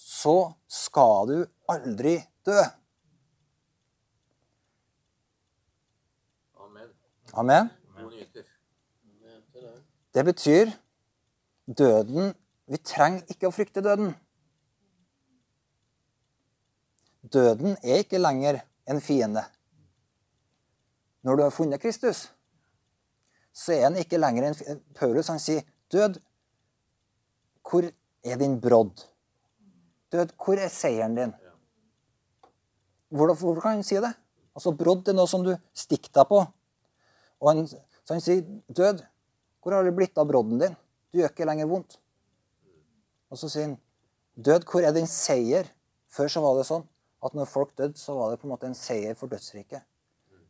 så 0.00 0.54
skal 0.64 1.28
du 1.28 1.38
aldri 1.68 2.16
dø. 2.48 2.60
Amen. 7.32 7.70
Det 10.14 10.24
betyr 10.24 10.70
døden 11.66 12.34
Vi 12.70 12.78
trenger 12.86 13.26
ikke 13.30 13.48
å 13.48 13.54
frykte 13.54 13.82
døden. 13.82 14.12
Døden 17.26 17.74
er 17.82 18.04
ikke 18.04 18.20
lenger 18.20 18.60
en 18.86 19.00
fiende. 19.02 19.42
Når 21.26 21.36
du 21.36 21.42
har 21.42 21.50
funnet 21.50 21.82
Kristus, 21.82 22.28
så 23.50 23.74
er 23.74 23.88
han 23.88 23.98
ikke 23.98 24.20
lenger 24.22 24.46
en 24.46 24.54
fiende. 24.54 24.84
Paulus 24.94 25.32
han 25.34 25.42
sier, 25.42 25.66
'Død, 25.90 26.20
hvor 27.66 27.90
er 28.24 28.38
din 28.38 28.60
brodd?' 28.60 29.02
Død, 30.12 30.36
hvor 30.38 30.54
er 30.54 30.68
seieren 30.68 31.18
din? 31.18 31.34
Hvordan, 33.10 33.36
hvorfor 33.36 33.60
kan 33.60 33.70
han 33.70 33.82
si 33.82 33.98
det? 33.98 34.14
Altså, 34.54 34.70
Brodd 34.70 35.08
er 35.08 35.16
noe 35.18 35.26
som 35.30 35.42
du 35.46 35.50
stikker 35.74 36.12
deg 36.14 36.26
på. 36.30 36.40
Og 37.40 37.50
han, 37.50 37.66
så 37.66 38.14
han 38.14 38.22
sier, 38.24 38.44
'Død, 38.68 39.02
hvor 39.60 39.74
har 39.74 39.84
det 39.84 39.96
blitt 39.96 40.18
av 40.18 40.28
brodden 40.28 40.60
din? 40.60 40.76
Du 41.10 41.20
gjør 41.20 41.32
ikke 41.32 41.48
lenger 41.48 41.68
vondt.' 41.70 41.98
Og 43.30 43.38
så 43.38 43.48
sier 43.48 43.68
han, 43.68 43.78
'Død, 44.36 44.66
hvor 44.68 44.84
er 44.84 44.92
din 44.96 45.08
seier?' 45.08 45.70
Før 46.10 46.28
så 46.28 46.42
var 46.42 46.56
det 46.58 46.66
sånn 46.66 46.82
at 47.22 47.34
når 47.36 47.46
folk 47.46 47.76
døde, 47.78 47.98
så 47.98 48.16
var 48.16 48.32
det 48.32 48.40
på 48.40 48.48
en 48.48 48.54
måte 48.54 48.66
en 48.66 48.74
seier 48.74 49.14
for 49.14 49.30
dødsriket. 49.30 49.84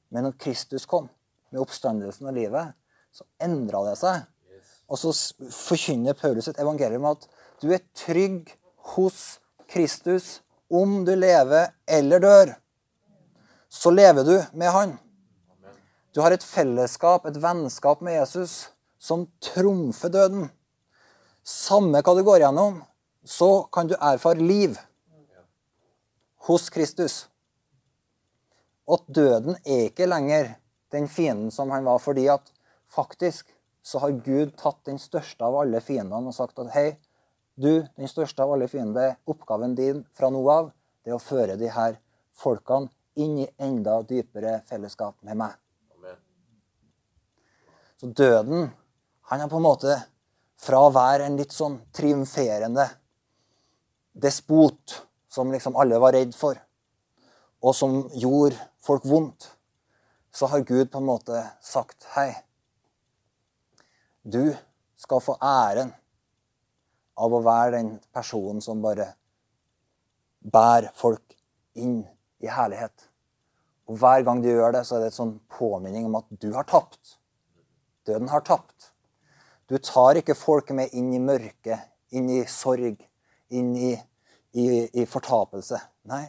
Men 0.09 0.24
når 0.24 0.38
Kristus 0.40 0.87
kom, 0.88 1.11
med 1.50 1.61
oppstandelsen 1.61 2.31
av 2.31 2.37
livet, 2.37 2.72
så 3.12 3.26
endra 3.42 3.83
det 3.88 3.96
seg. 3.98 4.22
Og 4.90 4.98
så 4.98 5.12
forkynner 5.55 6.16
Paulus 6.18 6.48
et 6.50 6.61
evangelium 6.62 7.09
at 7.11 7.26
du 7.62 7.68
er 7.74 7.83
trygg 7.98 8.53
hos 8.94 9.40
Kristus 9.70 10.40
om 10.70 11.03
du 11.07 11.12
lever 11.18 11.70
eller 11.90 12.22
dør. 12.22 12.55
Så 13.70 13.92
lever 13.94 14.26
du 14.26 14.35
med 14.59 14.72
Han. 14.74 14.96
Du 16.11 16.20
har 16.20 16.35
et 16.35 16.42
fellesskap, 16.42 17.27
et 17.27 17.37
vennskap 17.38 18.01
med 18.03 18.16
Jesus, 18.16 18.70
som 18.99 19.29
trumfer 19.44 20.11
døden. 20.11 20.49
Samme 21.46 22.03
hva 22.03 22.14
du 22.18 22.25
går 22.27 22.42
gjennom, 22.42 22.81
så 23.23 23.68
kan 23.70 23.87
du 23.87 23.94
erfare 23.94 24.42
liv 24.42 24.75
hos 26.49 26.66
Kristus. 26.75 27.29
Og 28.90 28.99
at 28.99 29.14
døden 29.20 29.61
er 29.62 29.87
ikke 29.87 30.11
lenger 30.11 30.57
den 30.90 31.07
fienden 31.07 31.55
som 31.55 31.70
han 31.70 31.87
var, 31.87 32.03
fordi 32.03 32.27
at 32.33 32.51
faktisk 32.90 33.55
så 33.87 34.03
har 34.03 34.18
Gud 34.27 34.57
tatt 34.59 34.83
den 34.90 34.99
største 34.99 35.46
av 35.46 35.62
alle 35.62 35.79
fiendene 35.85 36.33
og 36.33 36.37
sagt 36.37 36.59
at 36.59 36.75
hei, 36.75 36.88
du, 37.55 37.87
den 37.96 38.11
største 38.11 38.42
av 38.42 38.57
alle 38.57 38.66
fiender, 38.73 39.14
oppgaven 39.31 39.79
din 39.79 40.03
fra 40.16 40.35
nå 40.35 40.42
av, 40.51 40.75
det 41.05 41.14
er 41.14 41.20
å 41.20 41.23
føre 41.23 41.55
de 41.61 41.70
her 41.70 42.01
folkene 42.35 42.90
inn 43.20 43.38
i 43.44 43.51
enda 43.62 44.01
dypere 44.03 44.61
fellesskap 44.66 45.20
med 45.23 45.38
meg. 45.38 45.59
Så 48.01 48.07
døden, 48.07 48.71
han 49.29 49.41
er 49.41 49.49
på 49.53 49.59
en 49.61 49.67
måte 49.67 49.95
fra 50.57 50.79
å 50.87 50.93
være 50.95 51.27
en 51.29 51.35
litt 51.37 51.53
sånn 51.53 51.75
triumferende 51.93 52.87
despot 54.17 54.95
som 55.29 55.53
liksom 55.53 55.77
alle 55.77 55.99
var 56.01 56.17
redd 56.17 56.33
for, 56.33 56.57
og 57.61 57.77
som 57.77 57.99
gjorde 58.17 58.57
folk 58.81 59.05
vondt, 59.05 59.51
så 60.33 60.49
har 60.49 60.65
Gud 60.65 60.89
på 60.89 61.03
en 61.03 61.11
måte 61.11 61.45
sagt 61.61 62.09
hei. 62.15 62.33
Du 64.25 64.57
skal 64.97 65.21
få 65.21 65.37
æren 65.45 65.93
av 67.21 67.37
å 67.37 67.45
være 67.45 67.77
den 67.77 67.95
personen 68.17 68.65
som 68.65 68.81
bare 68.81 69.11
bærer 70.41 70.89
folk 70.97 71.37
inn 71.77 72.01
i 72.41 72.49
herlighet. 72.49 73.11
Og 73.93 74.01
Hver 74.01 74.25
gang 74.25 74.41
du 74.41 74.55
gjør 74.55 74.73
det, 74.73 74.87
så 74.89 74.97
er 74.97 75.05
det 75.05 75.13
et 75.13 75.21
sånn 75.21 75.37
påminning 75.53 76.09
om 76.09 76.23
at 76.25 76.31
du 76.41 76.55
har 76.57 76.65
tapt. 76.65 77.20
Døden 78.11 78.31
har 78.33 78.42
tapt. 78.42 78.90
Du 79.70 79.79
tar 79.79 80.18
ikke 80.18 80.35
folk 80.35 80.73
med 80.75 80.90
inn 80.99 81.12
i 81.14 81.23
mørket, 81.23 81.79
inn 82.11 82.27
i 82.33 82.40
sorg, 82.51 82.99
inn 83.55 83.70
i, 83.79 83.92
i, 84.59 84.66
i 84.99 85.07
fortapelse. 85.07 85.79
Nei, 86.11 86.25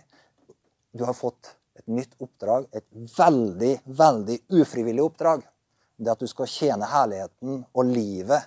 du 0.94 1.08
har 1.08 1.18
fått 1.18 1.56
et 1.80 1.88
nytt 1.90 2.14
oppdrag, 2.22 2.68
et 2.70 2.86
veldig, 3.18 3.72
veldig 3.86 4.38
ufrivillig 4.60 5.02
oppdrag. 5.08 5.48
Det 5.98 6.14
at 6.14 6.22
du 6.22 6.30
skal 6.30 6.50
tjene 6.50 6.90
herligheten 6.92 7.64
og 7.74 7.90
livet. 7.90 8.46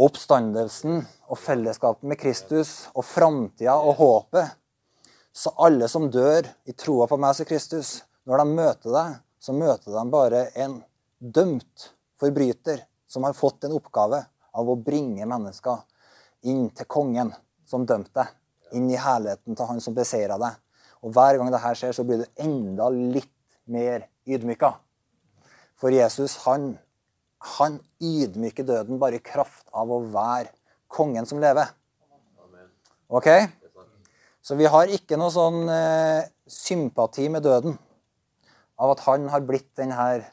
Oppstandelsen 0.00 1.02
og 1.28 1.38
fellesskapet 1.38 2.08
med 2.08 2.20
Kristus 2.20 2.72
og 2.94 3.04
framtida 3.08 3.76
og 3.76 3.98
håpet. 4.00 4.56
Så 5.34 5.52
alle 5.60 5.90
som 5.90 6.08
dør 6.08 6.48
i 6.64 6.72
troa 6.78 7.10
på 7.10 7.20
meg 7.20 7.36
som 7.36 7.48
Kristus, 7.48 7.98
når 8.24 8.40
de 8.40 8.56
møter 8.56 8.96
deg, 8.96 9.14
så 9.36 9.52
møter 9.52 9.92
de 9.92 10.08
bare 10.08 10.46
en 10.64 10.80
dømt 11.24 11.90
forbryter 12.20 12.84
som 13.08 13.24
har 13.24 13.36
fått 13.36 13.64
en 13.64 13.76
oppgave 13.78 14.20
av 14.54 14.70
å 14.70 14.76
bringe 14.76 15.26
mennesker 15.28 15.82
inn 16.50 16.68
til 16.76 16.88
kongen 16.90 17.32
som 17.68 17.86
dømte 17.88 18.12
deg. 18.18 18.32
Inn 18.76 18.90
i 18.90 18.98
herligheten 18.98 19.56
til 19.56 19.68
han 19.68 19.80
som 19.80 19.96
beseira 19.96 20.36
deg. 20.40 20.58
Og 21.04 21.12
hver 21.14 21.38
gang 21.38 21.52
dette 21.52 21.74
skjer, 21.78 21.94
så 21.96 22.04
blir 22.06 22.22
du 22.22 22.42
enda 22.42 22.88
litt 22.92 23.30
mer 23.70 24.08
ydmyka. 24.28 24.74
For 25.80 25.94
Jesus, 25.94 26.36
han, 26.44 26.74
han 27.56 27.78
ydmyker 28.02 28.66
døden 28.68 29.00
bare 29.00 29.20
i 29.20 29.24
kraft 29.24 29.66
av 29.72 29.92
å 29.92 30.02
være 30.12 30.52
kongen 30.92 31.28
som 31.28 31.40
lever. 31.42 31.70
Ok? 33.08 33.28
Så 34.44 34.56
vi 34.58 34.68
har 34.68 34.92
ikke 34.92 35.16
noe 35.20 35.32
sånn 35.32 35.64
eh, 35.72 36.26
sympati 36.50 37.30
med 37.32 37.44
døden 37.46 37.78
av 38.76 38.92
at 38.92 39.04
han 39.06 39.28
har 39.32 39.44
blitt 39.46 39.70
den 39.78 39.94
her 39.94 40.26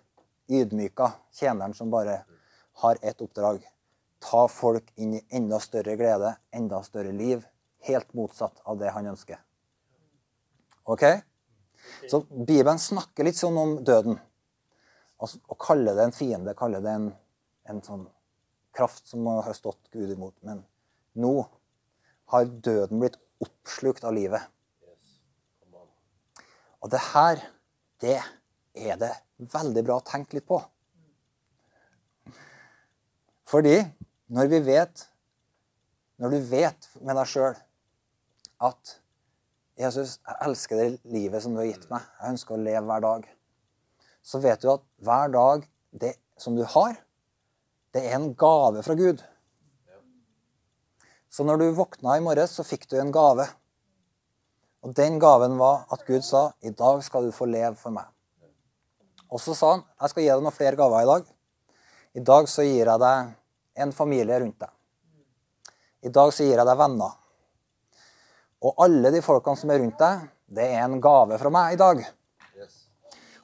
ydmyka 0.51 1.11
tjeneren 1.31 1.73
som 1.77 1.91
bare 1.93 2.21
har 2.83 2.97
ett 3.01 3.21
oppdrag. 3.21 3.63
Ta 4.21 4.47
folk 4.51 4.91
inn 4.95 5.15
i 5.17 5.23
enda 5.29 5.59
større 5.59 5.95
glede, 5.97 6.35
enda 6.51 6.83
større 6.83 7.11
liv. 7.15 7.45
Helt 7.87 8.13
motsatt 8.13 8.61
av 8.69 8.77
det 8.77 8.91
han 8.93 9.07
ønsker. 9.09 9.39
Ok? 10.83 11.05
Så 12.09 12.21
Bibelen 12.29 12.79
snakker 12.79 13.25
litt 13.25 13.39
sånn 13.39 13.57
om 13.57 13.77
døden. 13.85 14.19
Altså, 15.21 15.39
å 15.49 15.57
kalle 15.57 15.93
det 15.97 16.05
en 16.05 16.15
fiende, 16.15 16.57
kalle 16.57 16.81
det 16.81 16.93
en, 16.93 17.07
en 17.69 17.81
sånn 17.85 18.05
kraft 18.75 19.09
som 19.09 19.25
har 19.27 19.53
stått 19.57 19.89
Gud 19.93 20.13
imot. 20.13 20.35
Men 20.45 20.63
nå 21.17 21.33
har 22.33 22.45
døden 22.45 23.01
blitt 23.01 23.17
oppslukt 23.41 24.05
av 24.07 24.15
livet. 24.15 24.45
Og 26.81 26.89
det 26.89 27.01
her, 27.11 27.41
det 28.01 28.19
er 28.73 28.97
det 28.99 29.11
veldig 29.51 29.83
bra 29.85 29.97
å 29.99 30.05
tenke 30.05 30.37
litt 30.37 30.47
på. 30.47 30.59
Fordi 33.51 33.79
når 34.31 34.51
vi 34.51 34.61
vet 34.63 35.07
Når 36.21 36.29
du 36.29 36.43
vet 36.51 36.85
med 37.01 37.17
deg 37.17 37.25
sjøl 37.25 37.55
at 38.61 38.91
Jesus, 39.81 40.19
jeg 40.21 40.37
elsker 40.45 40.77
det 40.77 41.09
livet 41.09 41.41
som 41.41 41.55
du 41.55 41.63
har 41.63 41.65
gitt 41.65 41.87
meg. 41.89 42.03
Jeg 42.19 42.35
ønsker 42.35 42.53
å 42.53 42.61
leve 42.61 42.83
hver 42.85 43.01
dag. 43.01 43.23
Så 44.21 44.37
vet 44.43 44.61
du 44.61 44.67
at 44.69 44.83
hver 45.01 45.31
dag 45.33 45.65
det 45.97 46.11
som 46.37 46.53
du 46.53 46.61
har, 46.61 46.93
det 47.89 48.03
er 48.05 48.19
en 48.19 48.35
gave 48.37 48.83
fra 48.85 48.93
Gud. 48.99 49.23
Så 51.31 51.47
når 51.47 51.57
du 51.57 51.67
våkna 51.79 52.19
i 52.19 52.23
morges, 52.23 52.53
så 52.53 52.67
fikk 52.67 52.85
du 52.91 52.99
en 53.01 53.09
gave. 53.15 53.47
Og 54.85 54.93
den 54.97 55.17
gaven 55.21 55.57
var 55.57 55.87
at 55.89 56.05
Gud 56.05 56.21
sa, 56.21 56.51
'I 56.61 56.77
dag 56.77 57.01
skal 57.03 57.25
du 57.25 57.31
få 57.33 57.49
leve 57.49 57.75
for 57.75 57.89
meg'. 57.89 58.09
Og 59.31 59.39
så 59.39 59.55
sa 59.55 59.71
han, 59.71 59.83
'Jeg 60.01 60.09
skal 60.09 60.23
gi 60.23 60.29
deg 60.29 60.43
noen 60.43 60.57
flere 60.57 60.75
gaver 60.75 61.01
i 61.01 61.09
dag'. 61.11 61.27
I 62.13 62.19
dag 62.19 62.47
så 62.49 62.63
gir 62.63 62.85
jeg 62.85 62.99
deg 62.99 63.33
en 63.75 63.91
familie 63.91 64.39
rundt 64.39 64.59
deg. 64.59 64.69
I 66.03 66.09
dag 66.09 66.33
så 66.33 66.43
gir 66.43 66.57
jeg 66.57 66.65
deg 66.67 66.77
venner. 66.77 67.13
Og 68.61 68.73
alle 68.77 69.11
de 69.11 69.21
folkene 69.21 69.57
som 69.57 69.71
er 69.71 69.79
rundt 69.79 69.97
deg, 69.99 70.27
det 70.51 70.65
er 70.75 70.83
en 70.83 71.01
gave 71.01 71.37
fra 71.39 71.49
meg 71.49 71.73
i 71.73 71.79
dag. 71.79 72.03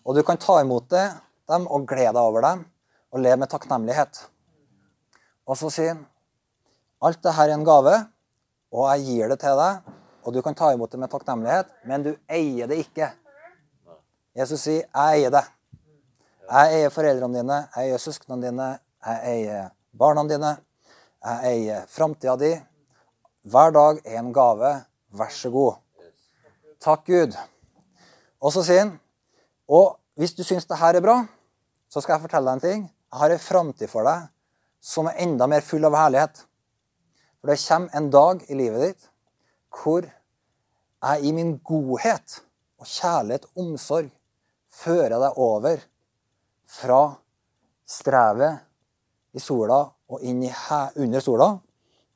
Og 0.06 0.16
du 0.16 0.24
kan 0.24 0.38
ta 0.38 0.60
imot 0.62 0.90
det, 0.90 1.08
dem 1.48 1.68
og 1.68 1.88
glede 1.88 2.14
deg 2.14 2.22
over 2.22 2.42
dem 2.42 2.66
og 3.12 3.20
leve 3.24 3.40
med 3.40 3.50
takknemlighet. 3.50 4.20
Og 5.48 5.58
så 5.58 5.72
sier 5.72 5.96
han 5.96 6.06
alt 7.00 7.22
dette 7.22 7.44
er 7.44 7.54
en 7.54 7.64
gave, 7.64 7.94
og 8.74 8.90
jeg 8.92 9.06
gir 9.06 9.30
det 9.32 9.40
til 9.40 9.56
deg, 9.60 9.84
og 10.26 10.34
du 10.34 10.42
kan 10.44 10.56
ta 10.58 10.74
imot 10.74 10.92
det 10.92 11.00
med 11.00 11.12
takknemlighet, 11.12 11.70
men 11.88 12.04
du 12.04 12.16
eier 12.28 12.68
det 12.68 12.82
ikke. 12.84 13.12
Jesus 14.36 14.62
sier, 14.62 14.84
'Jeg 14.84 15.22
eier 15.22 15.32
det'. 15.32 15.57
Jeg 16.48 16.78
eier 16.78 16.92
foreldrene 16.96 17.42
dine, 17.42 17.56
jeg 17.76 17.90
eier 17.90 18.00
søsknene 18.00 18.46
dine, 18.46 18.68
jeg 19.04 19.32
eier 19.34 19.66
barna 19.92 20.24
dine, 20.30 20.54
jeg 21.26 21.50
eier 21.50 21.88
framtida 21.92 22.38
di. 22.40 22.54
Hver 23.52 23.74
dag 23.76 24.00
er 24.06 24.22
en 24.22 24.32
gave 24.36 24.78
Vær 25.18 25.32
så 25.32 25.50
god. 25.50 25.78
Takk, 26.84 27.06
Gud. 27.08 27.36
Og 28.44 28.52
så 28.54 28.64
sier 28.64 28.84
han 28.84 28.94
Og 29.68 29.98
hvis 30.20 30.36
du 30.36 30.44
syns 30.44 30.68
det 30.68 30.80
her 30.80 30.96
er 30.96 31.04
bra, 31.04 31.18
så 31.92 32.02
skal 32.04 32.16
jeg 32.16 32.26
fortelle 32.28 32.48
deg 32.48 32.58
en 32.58 32.64
ting. 32.64 32.86
Jeg 32.88 33.20
har 33.20 33.34
en 33.34 33.44
framtid 33.44 33.92
for 33.92 34.08
deg 34.08 34.28
som 34.84 35.08
er 35.10 35.20
enda 35.24 35.48
mer 35.52 35.64
full 35.66 35.84
av 35.88 35.96
herlighet. 36.00 36.44
For 37.40 37.52
det 37.52 37.60
kommer 37.66 38.00
en 38.00 38.10
dag 38.14 38.48
i 38.48 38.60
livet 38.60 38.86
ditt 38.86 39.10
hvor 39.78 40.08
jeg 40.08 41.28
i 41.28 41.36
min 41.36 41.58
godhet 41.60 42.40
og 42.80 42.88
kjærlighet 42.88 43.48
og 43.52 43.64
omsorg 43.66 44.10
fører 44.72 45.20
deg 45.20 45.44
over 45.44 45.84
fra 46.68 47.16
strevet 47.88 48.60
i 49.34 49.42
sola 49.42 49.80
og 50.12 50.24
inn 50.24 50.44
i 50.44 50.52
under 50.96 51.24
sola. 51.24 51.50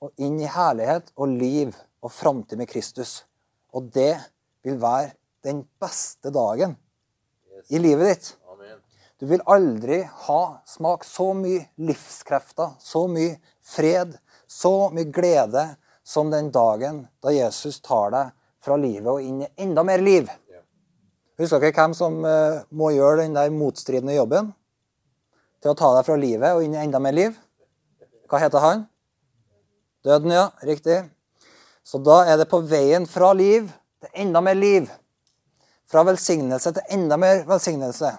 Og 0.02 0.24
inn 0.26 0.40
i 0.42 0.50
herlighet 0.50 1.12
og 1.16 1.34
liv 1.38 1.76
og 2.02 2.12
framtid 2.12 2.58
med 2.58 2.70
Kristus. 2.70 3.24
Og 3.78 3.92
det 3.94 4.16
vil 4.66 4.80
være 4.82 5.14
den 5.46 5.62
beste 5.82 6.32
dagen 6.34 6.74
i 7.70 7.80
livet 7.80 8.08
ditt. 8.10 8.32
Du 9.22 9.28
vil 9.30 9.44
aldri 9.46 10.00
ha 10.26 10.42
smak 10.66 11.04
så 11.06 11.28
mye 11.38 11.68
livskrefter, 11.78 12.74
så 12.82 13.06
mye 13.06 13.36
fred, 13.62 14.16
så 14.50 14.90
mye 14.90 15.12
glede 15.14 15.68
som 16.04 16.32
den 16.34 16.50
dagen 16.52 17.04
da 17.22 17.30
Jesus 17.36 17.78
tar 17.86 18.10
deg 18.16 18.32
fra 18.62 18.78
livet 18.82 19.12
og 19.12 19.22
inn 19.22 19.44
i 19.46 19.52
enda 19.62 19.86
mer 19.86 20.02
liv. 20.02 20.26
Husker 21.42 21.58
dere 21.58 21.74
hvem 21.74 21.94
som 21.98 22.20
eh, 22.28 22.60
må 22.70 22.92
gjøre 22.94 23.24
den 23.24 23.34
der 23.34 23.50
motstridende 23.50 24.14
jobben? 24.14 24.52
Til 25.62 25.72
å 25.72 25.78
ta 25.78 25.90
deg 25.96 26.06
fra 26.06 26.18
livet 26.20 26.54
og 26.54 26.66
inn 26.66 26.76
i 26.76 26.82
enda 26.84 27.00
mer 27.02 27.16
liv? 27.18 27.38
Hva 28.30 28.42
heter 28.44 28.62
han? 28.62 28.84
Døden, 30.06 30.36
ja. 30.36 30.52
Riktig. 30.62 31.00
Så 31.82 31.98
da 32.06 32.20
er 32.30 32.38
det 32.38 32.50
på 32.52 32.60
veien 32.62 33.08
fra 33.10 33.32
liv 33.34 33.72
til 34.02 34.22
enda 34.22 34.42
mer 34.46 34.58
liv. 34.58 34.86
Fra 35.90 36.04
velsignelse 36.06 36.76
til 36.78 36.94
enda 36.94 37.18
mer 37.18 37.42
velsignelse 37.50 38.12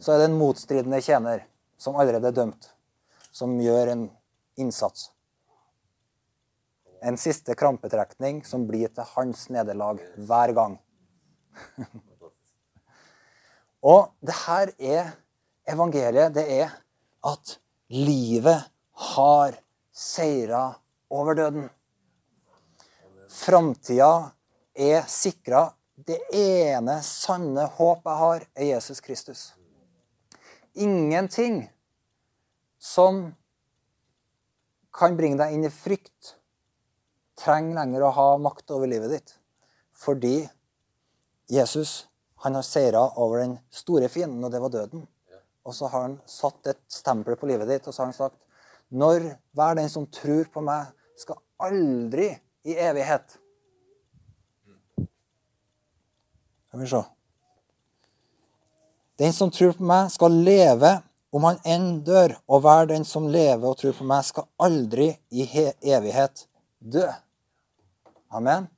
så 0.00 0.12
er 0.12 0.22
det 0.22 0.28
en 0.30 0.38
motstridende 0.38 1.00
tjener 1.04 1.42
som 1.80 1.98
allerede 1.98 2.30
er 2.30 2.36
dømt, 2.36 2.70
som 3.34 3.58
gjør 3.60 3.90
en 3.96 4.04
innsats. 4.62 5.08
En 7.02 7.18
siste 7.18 7.56
krampetrekning 7.58 8.44
som 8.46 8.68
blir 8.68 8.94
til 8.94 9.10
hans 9.16 9.48
nederlag 9.50 9.98
hver 10.22 10.54
gang. 10.56 10.78
Og 13.82 14.10
det 14.20 14.36
her 14.46 14.72
er 14.78 15.12
evangeliet. 15.68 16.34
Det 16.34 16.46
er 16.60 16.74
at 17.26 17.56
livet 17.88 18.66
har 19.12 19.56
seira 19.92 20.64
over 21.10 21.38
døden. 21.38 21.70
Framtida 23.30 24.32
er 24.74 25.06
sikra. 25.08 25.70
Det 25.96 26.20
ene 26.32 27.00
sanne 27.04 27.66
håp 27.76 28.06
jeg 28.08 28.22
har, 28.24 28.46
er 28.56 28.70
Jesus 28.74 29.00
Kristus 29.04 29.50
ingenting 30.72 31.70
som 32.78 33.34
kan 34.92 35.16
bringe 35.16 35.38
deg 35.40 35.54
inn 35.54 35.66
i 35.66 35.72
frykt, 35.72 36.36
trenger 37.38 37.78
lenger 37.80 38.04
å 38.04 38.14
ha 38.16 38.28
makt 38.42 38.72
over 38.74 38.90
livet 38.90 39.12
ditt. 39.14 39.34
Fordi 39.96 40.48
Jesus 41.50 42.06
han 42.40 42.56
har 42.56 42.64
seira 42.66 43.02
over 43.20 43.42
den 43.42 43.58
store 43.70 44.08
fienden, 44.08 44.44
og 44.44 44.52
det 44.52 44.60
var 44.62 44.72
døden. 44.72 45.04
Og 45.64 45.76
så 45.76 45.90
har 45.92 46.06
han 46.06 46.16
satt 46.28 46.72
et 46.72 46.80
stempel 46.88 47.36
på 47.36 47.50
livet 47.50 47.68
ditt, 47.68 47.86
og 47.86 47.94
så 47.94 48.02
har 48.02 48.10
han 48.12 48.16
sagt 48.16 48.38
når 48.90 49.28
hver 49.54 49.76
den 49.78 49.90
som 49.92 50.08
tror 50.10 50.48
på 50.50 50.64
meg, 50.66 50.88
skal 51.20 51.36
aldri 51.60 52.32
i 52.66 52.74
evighet 52.80 53.36
Skal 56.70 56.80
vi 56.80 56.86
se 56.90 57.02
den 59.20 59.32
som 59.36 59.50
tror 59.52 59.74
på 59.76 59.84
meg, 59.84 60.08
skal 60.08 60.32
leve 60.32 60.94
om 61.36 61.44
han 61.44 61.58
enn 61.68 61.88
dør, 62.06 62.38
og 62.48 62.62
hver 62.64 62.86
den 62.88 63.04
som 63.04 63.26
lever 63.28 63.66
og 63.68 63.76
tror 63.76 63.92
på 63.98 64.06
meg, 64.08 64.24
skal 64.24 64.48
aldri 64.56 65.10
i 65.28 65.44
evighet 65.44 66.46
dø. 66.80 67.04
Amen. 68.32 68.70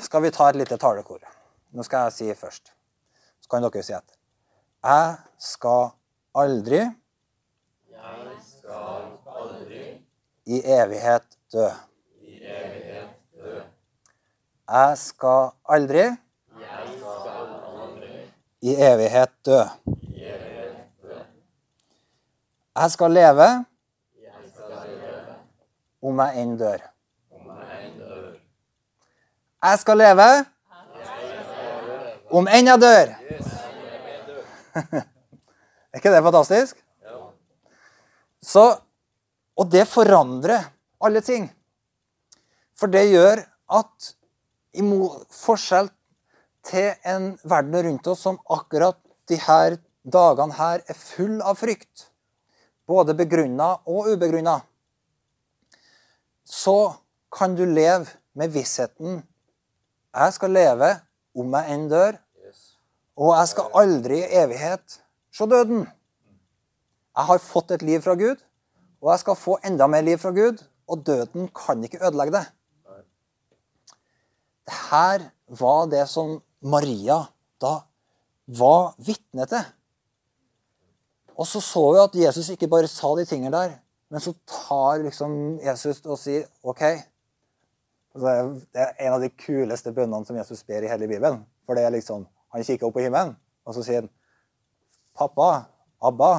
Skal 0.00 0.22
vi 0.22 0.30
ta 0.34 0.48
et 0.50 0.56
lite 0.58 0.78
talekor? 0.80 1.20
Nå 1.72 1.84
skal 1.86 2.08
jeg 2.08 2.12
si 2.16 2.34
først. 2.34 2.72
Så 3.40 3.50
kan 3.50 3.62
dere 3.62 3.82
si 3.82 3.92
etter. 3.94 4.16
Jeg 4.84 5.16
skal 5.38 5.92
aldri 6.34 6.80
Jeg 6.80 8.40
skal 8.46 9.18
aldri 9.26 9.84
i 10.46 10.60
evighet 10.64 11.26
dø. 11.52 11.68
I 12.22 12.40
evighet 12.40 13.10
dø. 13.36 13.60
Jeg 14.70 14.98
skal 14.98 15.50
aldri 15.68 16.06
i 18.60 18.74
evighet 18.74 19.32
dø. 19.46 19.62
Jeg 22.80 22.90
skal 22.90 23.10
leve 23.12 23.48
om 26.02 26.20
jeg 26.24 26.42
enn 26.42 26.56
dør. 26.60 26.89
Jeg 29.60 29.78
skal 29.82 29.98
leve 30.00 30.26
om 32.32 32.46
enn 32.48 32.70
jeg 32.70 32.80
dør. 32.80 33.10
Er 35.90 35.98
ikke 35.98 36.12
det 36.14 36.22
fantastisk? 36.24 36.78
Så, 38.40 38.62
og 39.58 39.68
det 39.68 39.82
forandrer 39.90 40.70
alle 41.04 41.20
ting. 41.20 41.50
For 42.78 42.88
det 42.88 43.10
gjør 43.10 43.42
at 43.76 44.12
i 44.72 44.84
forskjell 45.34 45.90
til 46.64 46.94
en 47.12 47.34
verden 47.44 47.84
rundt 47.84 48.08
oss 48.08 48.24
som 48.24 48.38
akkurat 48.48 48.96
de 49.28 49.36
her 49.44 49.76
dagene 50.08 50.56
her 50.56 50.80
er 50.88 50.96
full 50.96 51.40
av 51.44 51.58
frykt, 51.60 52.06
både 52.88 53.12
begrunna 53.18 53.74
og 53.84 54.08
ubegrunna, 54.14 54.60
så 56.48 56.94
kan 57.30 57.58
du 57.58 57.66
leve 57.66 58.08
med 58.32 58.54
vissheten 58.54 59.20
jeg 60.14 60.34
skal 60.34 60.54
leve 60.54 60.90
om 61.38 61.56
jeg 61.56 61.74
enn 61.74 61.88
dør, 61.90 62.18
og 63.20 63.34
jeg 63.36 63.50
skal 63.52 63.74
aldri 63.82 64.20
i 64.22 64.30
evighet 64.42 65.00
se 65.34 65.46
døden. 65.46 65.84
Jeg 67.16 67.28
har 67.28 67.42
fått 67.42 67.74
et 67.74 67.84
liv 67.84 68.00
fra 68.02 68.14
Gud, 68.18 68.38
og 69.00 69.12
jeg 69.12 69.22
skal 69.22 69.38
få 69.38 69.58
enda 69.66 69.86
mer 69.90 70.04
liv 70.06 70.18
fra 70.20 70.32
Gud, 70.34 70.62
og 70.90 71.04
døden 71.06 71.50
kan 71.54 71.84
ikke 71.84 72.00
ødelegge 72.06 72.38
det. 72.38 72.46
Dette 74.70 75.30
var 75.60 75.86
det 75.90 76.06
som 76.08 76.38
Maria 76.62 77.22
da 77.62 77.80
var 78.46 78.94
vitne 78.98 79.46
til. 79.50 79.62
Og 81.40 81.46
så 81.46 81.60
så 81.64 81.82
vi 81.94 82.02
at 82.02 82.18
Jesus 82.26 82.50
ikke 82.52 82.68
bare 82.68 82.90
sa 82.90 83.14
de 83.16 83.24
tingene 83.24 83.52
der, 83.54 83.78
men 84.10 84.20
så 84.20 84.34
tar 84.48 85.00
liksom 85.04 85.60
Jesus 85.62 86.02
og 86.04 86.18
sier 86.18 86.44
OK. 86.62 86.82
Det 88.14 88.30
er 88.74 88.94
en 89.06 89.14
av 89.14 89.22
de 89.22 89.30
kuleste 89.30 89.92
bønnene 89.94 90.26
som 90.26 90.38
Jesus 90.38 90.64
ber 90.66 90.82
i 90.82 90.90
hele 90.90 91.06
Bibelen. 91.06 91.44
For 91.66 91.78
det 91.78 91.84
er 91.86 91.94
liksom, 91.94 92.26
Han 92.50 92.64
kikker 92.66 92.88
opp 92.88 92.96
på 92.96 93.04
himmelen, 93.04 93.36
og 93.62 93.74
så 93.76 93.82
sier 93.86 94.00
han, 94.00 94.08
'Pappa, 95.14 95.66
Abba, 96.02 96.30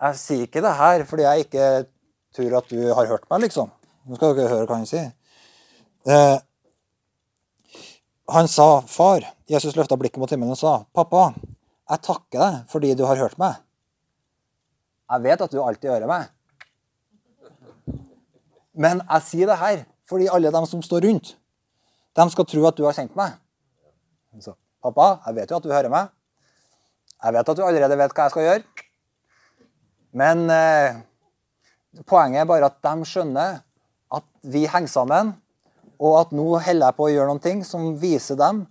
jeg 0.00 0.18
sier 0.20 0.42
ikke 0.44 0.60
det 0.60 0.74
her 0.76 1.04
fordi 1.08 1.24
jeg 1.24 1.46
ikke 1.46 1.86
tror 2.36 2.56
at 2.58 2.68
du 2.68 2.82
har 2.92 3.06
hørt 3.06 3.24
meg', 3.30 3.46
liksom. 3.46 3.70
Nå 4.04 4.18
skal 4.18 4.36
dere 4.36 4.52
høre 4.52 4.66
hva 4.66 4.76
han 4.76 4.86
sier. 4.86 5.12
Eh, 6.04 6.38
han 8.28 8.48
sa, 8.48 8.82
'Far' 8.84 9.24
Jesus 9.48 9.76
løfta 9.76 9.96
blikket 9.96 10.20
mot 10.20 10.30
himmelen 10.30 10.52
og 10.52 10.60
sa, 10.60 10.84
'Pappa, 10.92 11.32
jeg 11.88 12.04
takker 12.04 12.38
deg 12.38 12.64
fordi 12.68 12.94
du 12.94 13.06
har 13.06 13.16
hørt 13.16 13.38
meg.' 13.38 13.62
'Jeg 15.08 15.22
vet 15.22 15.40
at 15.40 15.52
du 15.52 15.62
alltid 15.62 15.90
hører 15.90 16.06
meg.' 16.06 16.28
Men 18.78 19.02
jeg 19.02 19.26
sier 19.26 19.50
det 19.50 19.58
her 19.60 19.84
fordi 20.08 20.30
alle 20.32 20.52
de 20.54 20.60
som 20.70 20.80
står 20.80 21.04
rundt, 21.04 21.34
de 22.16 22.24
skal 22.32 22.46
tro 22.48 22.62
at 22.64 22.78
du 22.78 22.86
har 22.86 22.94
kjent 22.96 23.16
meg. 23.18 23.34
Så, 24.40 24.54
'Pappa, 24.82 25.18
jeg 25.26 25.34
vet 25.36 25.50
jo 25.50 25.58
at 25.58 25.66
du 25.66 25.72
hører 25.72 25.90
meg. 25.92 26.08
Jeg 27.24 27.34
vet 27.34 27.48
at 27.48 27.56
du 27.58 27.64
allerede 27.66 27.98
vet 27.98 28.14
hva 28.14 28.28
jeg 28.28 28.34
skal 28.34 28.46
gjøre.' 28.46 28.86
Men 30.18 30.48
eh, 30.50 30.96
poenget 32.06 32.40
er 32.40 32.48
bare 32.48 32.70
at 32.70 32.78
de 32.82 33.04
skjønner 33.04 33.60
at 34.14 34.24
vi 34.42 34.64
henger 34.66 34.88
sammen 34.88 35.34
og 35.98 36.20
at 36.20 36.32
nå 36.32 36.46
holder 36.56 36.86
jeg 36.86 36.96
på 36.96 37.06
å 37.06 37.10
gjøre 37.12 37.28
noen 37.28 37.42
ting 37.42 37.64
som 37.66 37.90
viser 38.00 38.38
dem 38.38 38.64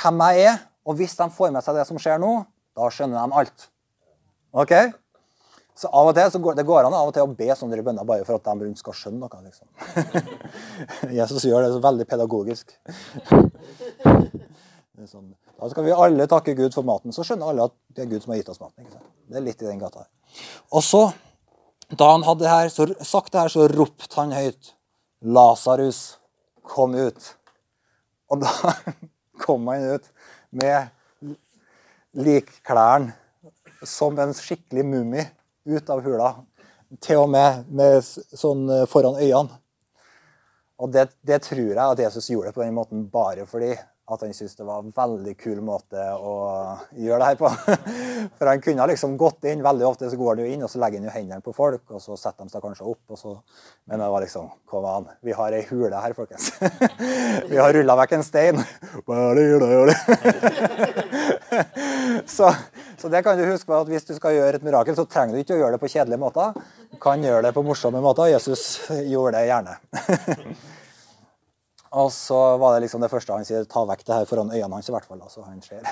hvem 0.00 0.24
jeg 0.32 0.48
er. 0.50 0.58
Og 0.88 0.96
hvis 0.98 1.14
de 1.14 1.28
får 1.30 1.52
med 1.54 1.62
seg 1.62 1.76
det 1.78 1.86
som 1.86 2.00
skjer 2.00 2.18
nå, 2.18 2.32
da 2.74 2.88
skjønner 2.90 3.20
de 3.20 3.38
alt. 3.38 3.68
Ok? 4.50 4.72
Så 5.78 5.88
av 5.88 6.10
og 6.10 6.16
til 6.16 6.30
så 6.30 6.38
går, 6.42 6.56
Det 6.58 6.66
går 6.68 6.84
an 6.84 6.94
av 6.94 7.08
og 7.08 7.14
til 7.16 7.24
å 7.24 7.34
be 7.36 7.48
sånne 7.56 7.82
bønner 7.82 8.04
bare 8.08 8.26
for 8.28 8.36
at 8.36 8.44
de 8.44 8.66
rundt 8.66 8.80
skal 8.80 8.96
skjønne 8.96 9.22
noe. 9.24 9.38
liksom. 9.46 9.68
Jesus 11.18 11.46
gjør 11.48 11.64
det 11.64 11.72
så 11.72 11.80
veldig 11.84 12.06
pedagogisk. 12.10 12.74
Sånn. 15.02 15.32
Da 15.58 15.68
skal 15.70 15.86
vi 15.86 15.94
alle 15.96 16.28
takke 16.30 16.54
Gud 16.54 16.74
for 16.76 16.86
maten. 16.86 17.14
Så 17.14 17.24
skjønner 17.26 17.50
alle 17.50 17.66
at 17.66 17.74
det 17.96 18.04
er 18.04 18.10
Gud 18.12 18.22
som 18.22 18.34
har 18.34 18.38
gitt 18.38 18.50
oss 18.52 18.60
maten. 18.62 18.86
Det 19.26 19.40
er 19.40 19.44
litt 19.46 19.62
i 19.64 19.66
den 19.66 19.80
gata 19.80 20.04
her. 20.04 20.10
Og 20.70 20.84
så, 20.86 21.00
da 21.90 22.10
han 22.12 22.26
hadde 22.26 22.50
her, 22.50 22.70
så, 22.70 22.86
sagt 23.02 23.32
det 23.32 23.40
her, 23.40 23.50
så 23.50 23.66
ropte 23.72 24.14
han 24.20 24.34
høyt. 24.36 24.74
Lasarus 25.22 26.02
kom 26.66 26.94
ut. 26.94 27.32
Og 28.30 28.44
da 28.44 28.74
kom 29.44 29.66
han 29.72 29.96
ut 29.96 30.06
med 30.54 31.34
likklærne 32.12 33.16
som 33.88 34.18
en 34.22 34.34
skikkelig 34.36 34.84
mummi 34.86 35.24
ut 35.64 35.90
av 35.90 36.02
hula. 36.04 36.34
Til 37.00 37.22
og 37.22 37.30
med 37.32 37.70
med 37.72 38.02
sånn 38.04 38.68
eh, 38.70 38.86
foran 38.90 39.20
øynene. 39.20 39.58
Og 40.82 40.90
det, 40.90 41.08
det, 41.22 41.42
tror 41.46 41.62
jeg 41.62 41.78
at 41.78 42.00
Jesus 42.00 42.30
gjorde 42.32 42.50
det 42.50 42.56
på 42.56 42.64
den 42.64 42.74
måten 42.74 43.04
bare 43.10 43.46
fordi 43.46 43.76
at 44.12 44.20
han 44.24 44.32
syntes 44.34 44.56
det 44.58 44.64
var 44.66 44.82
en 44.82 44.92
veldig 44.92 45.32
kul 45.38 45.60
måte 45.64 46.00
å 46.18 46.32
gjøre 46.98 47.20
det 47.22 47.28
her 47.28 47.36
på. 47.38 47.50
For 48.38 48.50
han 48.50 48.62
kunne 48.64 48.86
liksom 48.90 49.14
gått 49.20 49.46
inn. 49.48 49.62
Veldig 49.64 49.86
ofte 49.86 50.10
så 50.10 50.18
går 50.18 50.34
han 50.34 50.42
jo 50.42 50.48
inn, 50.52 50.64
og 50.66 50.70
så 50.72 50.80
legger 50.82 50.98
han 50.98 51.06
jo 51.06 51.14
hendene 51.14 51.44
på 51.44 51.54
folk, 51.56 51.84
og 51.94 52.02
så 52.02 52.16
setter 52.18 52.44
de 52.44 52.52
seg 52.52 52.64
kanskje 52.64 52.88
opp. 52.90 53.00
og 53.14 53.18
så, 53.20 53.36
Men 53.88 54.02
det 54.02 54.10
var 54.12 54.26
liksom 54.26 54.50
Kom 54.68 54.84
an, 54.88 55.06
vi 55.22 55.32
har 55.36 55.54
ei 55.54 55.62
hule 55.70 56.02
her, 56.02 56.14
folkens. 56.16 56.50
Vi 57.50 57.56
har 57.60 57.72
rulla 57.76 57.96
vekk 58.02 58.12
en 58.16 58.24
stein. 58.24 58.56
Så, 62.36 62.48
så, 62.98 63.08
det 63.08 63.22
kan 63.24 63.38
du 63.38 63.44
huske 63.46 63.68
på 63.68 63.80
at 63.80 63.90
hvis 63.90 64.06
du 64.08 64.14
skal 64.16 64.36
gjøre 64.36 64.58
et 64.58 64.66
mirakel, 64.66 64.96
så 64.98 65.06
trenger 65.08 65.36
du 65.36 65.42
ikke 65.42 65.56
å 65.56 65.62
gjøre 65.62 65.76
det 65.76 65.82
på 65.82 65.90
kjedelige 65.92 66.22
måter. 66.22 66.56
Du 66.92 66.98
kan 67.02 67.24
gjøre 67.24 67.46
det 67.46 67.54
på 67.56 67.64
morsomme 67.66 68.02
måter. 68.04 68.32
Jesus 68.32 68.62
gjorde 68.90 69.38
det 69.38 69.48
gjerne. 69.48 69.78
Og 71.92 72.08
så 72.12 72.38
var 72.56 72.74
det 72.74 72.86
liksom 72.86 73.02
det 73.04 73.10
første 73.12 73.36
han 73.36 73.44
sier, 73.44 73.66
ta 73.68 73.82
vekk 73.88 74.06
det 74.06 74.16
her 74.16 74.28
foran 74.28 74.52
øynene 74.52 74.78
hans, 74.78 74.88
i 74.88 74.94
hvert 74.94 75.08
fall. 75.08 75.20
så 75.28 75.44
han 75.44 75.60
ser. 75.64 75.84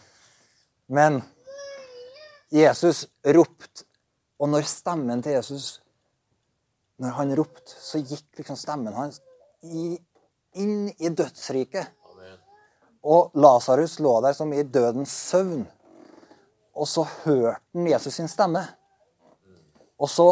Men 0.96 1.20
Jesus 2.50 3.04
ropte, 3.36 3.84
og 4.40 4.48
når 4.48 4.64
stemmen 4.66 5.20
til 5.22 5.36
Jesus 5.36 5.82
Når 7.00 7.12
han 7.16 7.30
ropte, 7.36 7.76
så 7.80 8.00
gikk 8.00 8.40
liksom 8.40 8.56
stemmen 8.60 8.92
hans 8.92 9.20
inn 9.64 10.90
i 10.98 11.08
dødsriket. 11.16 11.94
Og 13.04 13.30
Lasarus 13.34 13.98
lå 14.02 14.12
der 14.24 14.36
som 14.36 14.52
i 14.52 14.62
dødens 14.62 15.12
søvn. 15.30 15.64
Og 16.76 16.88
så 16.88 17.04
hørte 17.24 17.58
han 17.74 17.88
Jesus 17.88 18.18
sin 18.20 18.28
stemme. 18.28 18.62
Og 20.00 20.08
så 20.08 20.28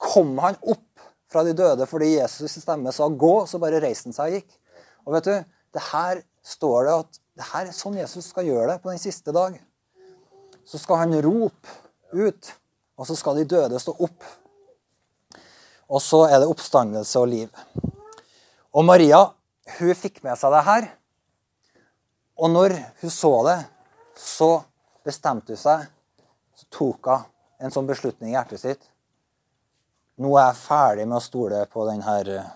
kom 0.00 0.34
han 0.42 0.58
opp 0.62 1.04
fra 1.32 1.44
de 1.46 1.54
døde 1.56 1.86
fordi 1.88 2.14
Jesus' 2.18 2.52
sin 2.52 2.62
stemme 2.62 2.92
sa 2.92 3.08
'gå', 3.08 3.46
så 3.46 3.58
bare 3.58 3.80
reiste 3.80 4.08
han 4.08 4.12
seg 4.12 4.26
og 4.26 4.36
gikk. 4.36 4.58
Og 5.06 5.14
vet 5.14 5.24
du, 5.24 5.44
det 5.72 5.82
her 5.92 6.22
står 6.44 6.84
det 6.84 6.94
at 6.98 7.20
det 7.36 7.46
her 7.52 7.66
er 7.66 7.72
sånn 7.72 7.96
Jesus 7.96 8.28
skal 8.28 8.44
gjøre 8.44 8.72
det 8.72 8.82
på 8.82 8.90
den 8.90 8.98
siste 8.98 9.32
dag. 9.32 9.56
Så 10.64 10.78
skal 10.78 10.96
han 10.96 11.14
rope 11.24 11.68
ut, 12.12 12.52
og 12.98 13.06
så 13.06 13.16
skal 13.16 13.36
de 13.36 13.48
døde 13.48 13.80
stå 13.80 13.94
opp. 13.98 14.24
Og 15.88 16.02
så 16.02 16.26
er 16.28 16.40
det 16.40 16.48
oppstandelse 16.48 17.18
og 17.18 17.28
liv. 17.28 17.48
Og 18.72 18.84
Maria 18.84 19.32
hun 19.78 19.94
fikk 19.94 20.22
med 20.24 20.36
seg 20.38 20.52
det 20.52 20.64
her. 20.64 21.01
Og 22.40 22.50
når 22.50 22.76
hun 23.02 23.12
så 23.12 23.32
det, 23.46 23.58
så 24.16 24.50
bestemte 25.04 25.56
hun 25.56 25.60
seg. 25.60 25.84
Så 26.56 26.68
tok 26.72 27.10
hun 27.10 27.28
en 27.62 27.74
sånn 27.74 27.86
beslutning 27.88 28.32
i 28.32 28.36
hjertet 28.36 28.62
sitt 28.62 28.88
nå 30.22 30.36
er 30.36 30.50
jeg 30.50 30.60
ferdig 30.60 31.06
med 31.08 31.16
å 31.18 31.24
stole 31.24 31.62
på 31.72 31.84
denne 31.88 32.14
eh, 32.28 32.48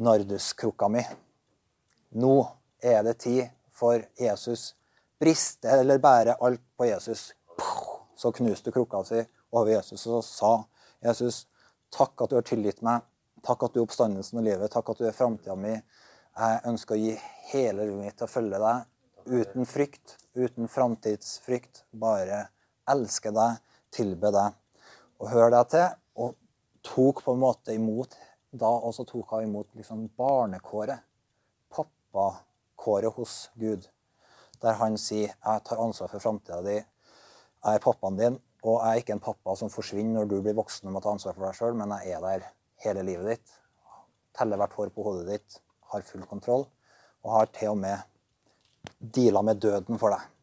narduskrukka 0.00 0.88
mi. 0.90 1.02
Nå 2.18 2.34
er 2.82 3.02
det 3.06 3.18
tid 3.22 3.42
for 3.74 4.00
Jesus. 4.18 4.72
Briste 5.20 5.70
eller 5.70 6.00
bære 6.02 6.38
alt 6.40 6.62
på 6.76 6.88
Jesus. 6.88 7.32
Så 8.16 8.32
knuste 8.32 8.72
krukka 8.72 9.02
si 9.04 9.20
over 9.54 9.70
Jesus 9.74 10.06
og 10.06 10.24
sa, 10.24 10.64
'Jesus, 11.02 11.46
takk 11.92 12.24
at 12.24 12.30
du 12.30 12.38
har 12.40 12.46
tilgitt 12.46 12.82
meg. 12.82 13.04
Takk 13.44 13.62
at 13.62 13.74
du 13.74 13.82
er 13.82 13.84
oppstandelsen 13.84 14.40
og 14.40 14.46
livet. 14.46 14.72
Takk 14.72 14.90
at 14.90 14.98
du 14.98 15.06
er 15.06 15.12
framtida 15.12 15.54
mi. 15.54 15.74
Jeg 16.34 16.60
ønsker 16.66 16.96
å 16.96 16.98
gi 16.98 17.12
hele 17.52 17.84
livet 17.84 18.00
mitt 18.00 18.16
til 18.18 18.26
å 18.26 18.32
følge 18.32 18.58
deg. 18.58 18.86
Uten 19.24 19.68
frykt, 19.70 20.16
uten 20.34 20.66
framtidsfrykt. 20.68 21.84
Bare 21.94 22.48
elske 22.90 23.30
deg, 23.34 23.60
tilbe 23.94 24.32
deg 24.34 24.56
og 25.22 25.30
høre 25.30 25.52
deg 25.54 25.68
til 25.72 25.86
Og 26.20 26.34
tok 26.84 27.22
på 27.24 27.32
en 27.34 27.42
måte 27.42 27.74
imot 27.74 28.16
da 28.54 28.68
også 28.70 29.02
tok 29.08 29.32
hun 29.34 29.48
imot 29.48 29.72
liksom 29.74 30.04
barnekåret, 30.18 31.00
pappakåret 31.74 33.14
hos 33.16 33.50
Gud. 33.58 33.88
Der 34.62 34.78
han 34.78 34.98
sier 34.98 35.34
'Jeg 35.34 35.64
tar 35.64 35.82
ansvar 35.82 36.08
for 36.08 36.18
framtida 36.18 36.62
di. 36.62 36.76
Jeg 36.76 37.74
er 37.74 37.78
pappaen 37.78 38.16
din.' 38.16 38.40
Og 38.62 38.80
jeg 38.80 38.90
er 38.90 39.00
ikke 39.00 39.12
en 39.12 39.20
pappa 39.20 39.56
som 39.56 39.68
forsvinner 39.68 40.14
når 40.20 40.28
du 40.28 40.42
blir 40.42 40.54
voksen 40.54 40.86
og 40.88 40.92
må 40.92 41.00
ta 41.00 41.10
ansvar 41.10 41.34
for 41.34 41.44
deg 41.44 41.54
sjøl, 41.54 41.74
men 41.74 41.90
jeg 41.90 42.12
er 42.12 42.20
der 42.20 42.46
hele 42.76 43.02
livet 43.02 43.26
ditt. 43.26 43.50
Teller 44.38 44.56
hvert 44.56 44.72
hår 44.72 44.88
på 44.88 45.02
hodet 45.02 45.26
ditt. 45.26 45.60
Har 45.94 46.02
full 46.02 46.26
kontroll. 46.26 46.66
Og 47.24 47.36
har 47.38 47.52
til 47.54 47.72
og 47.72 47.78
med 47.80 48.02
deala 48.98 49.40
med 49.46 49.62
døden 49.62 50.00
for 50.00 50.12
deg. 50.12 50.33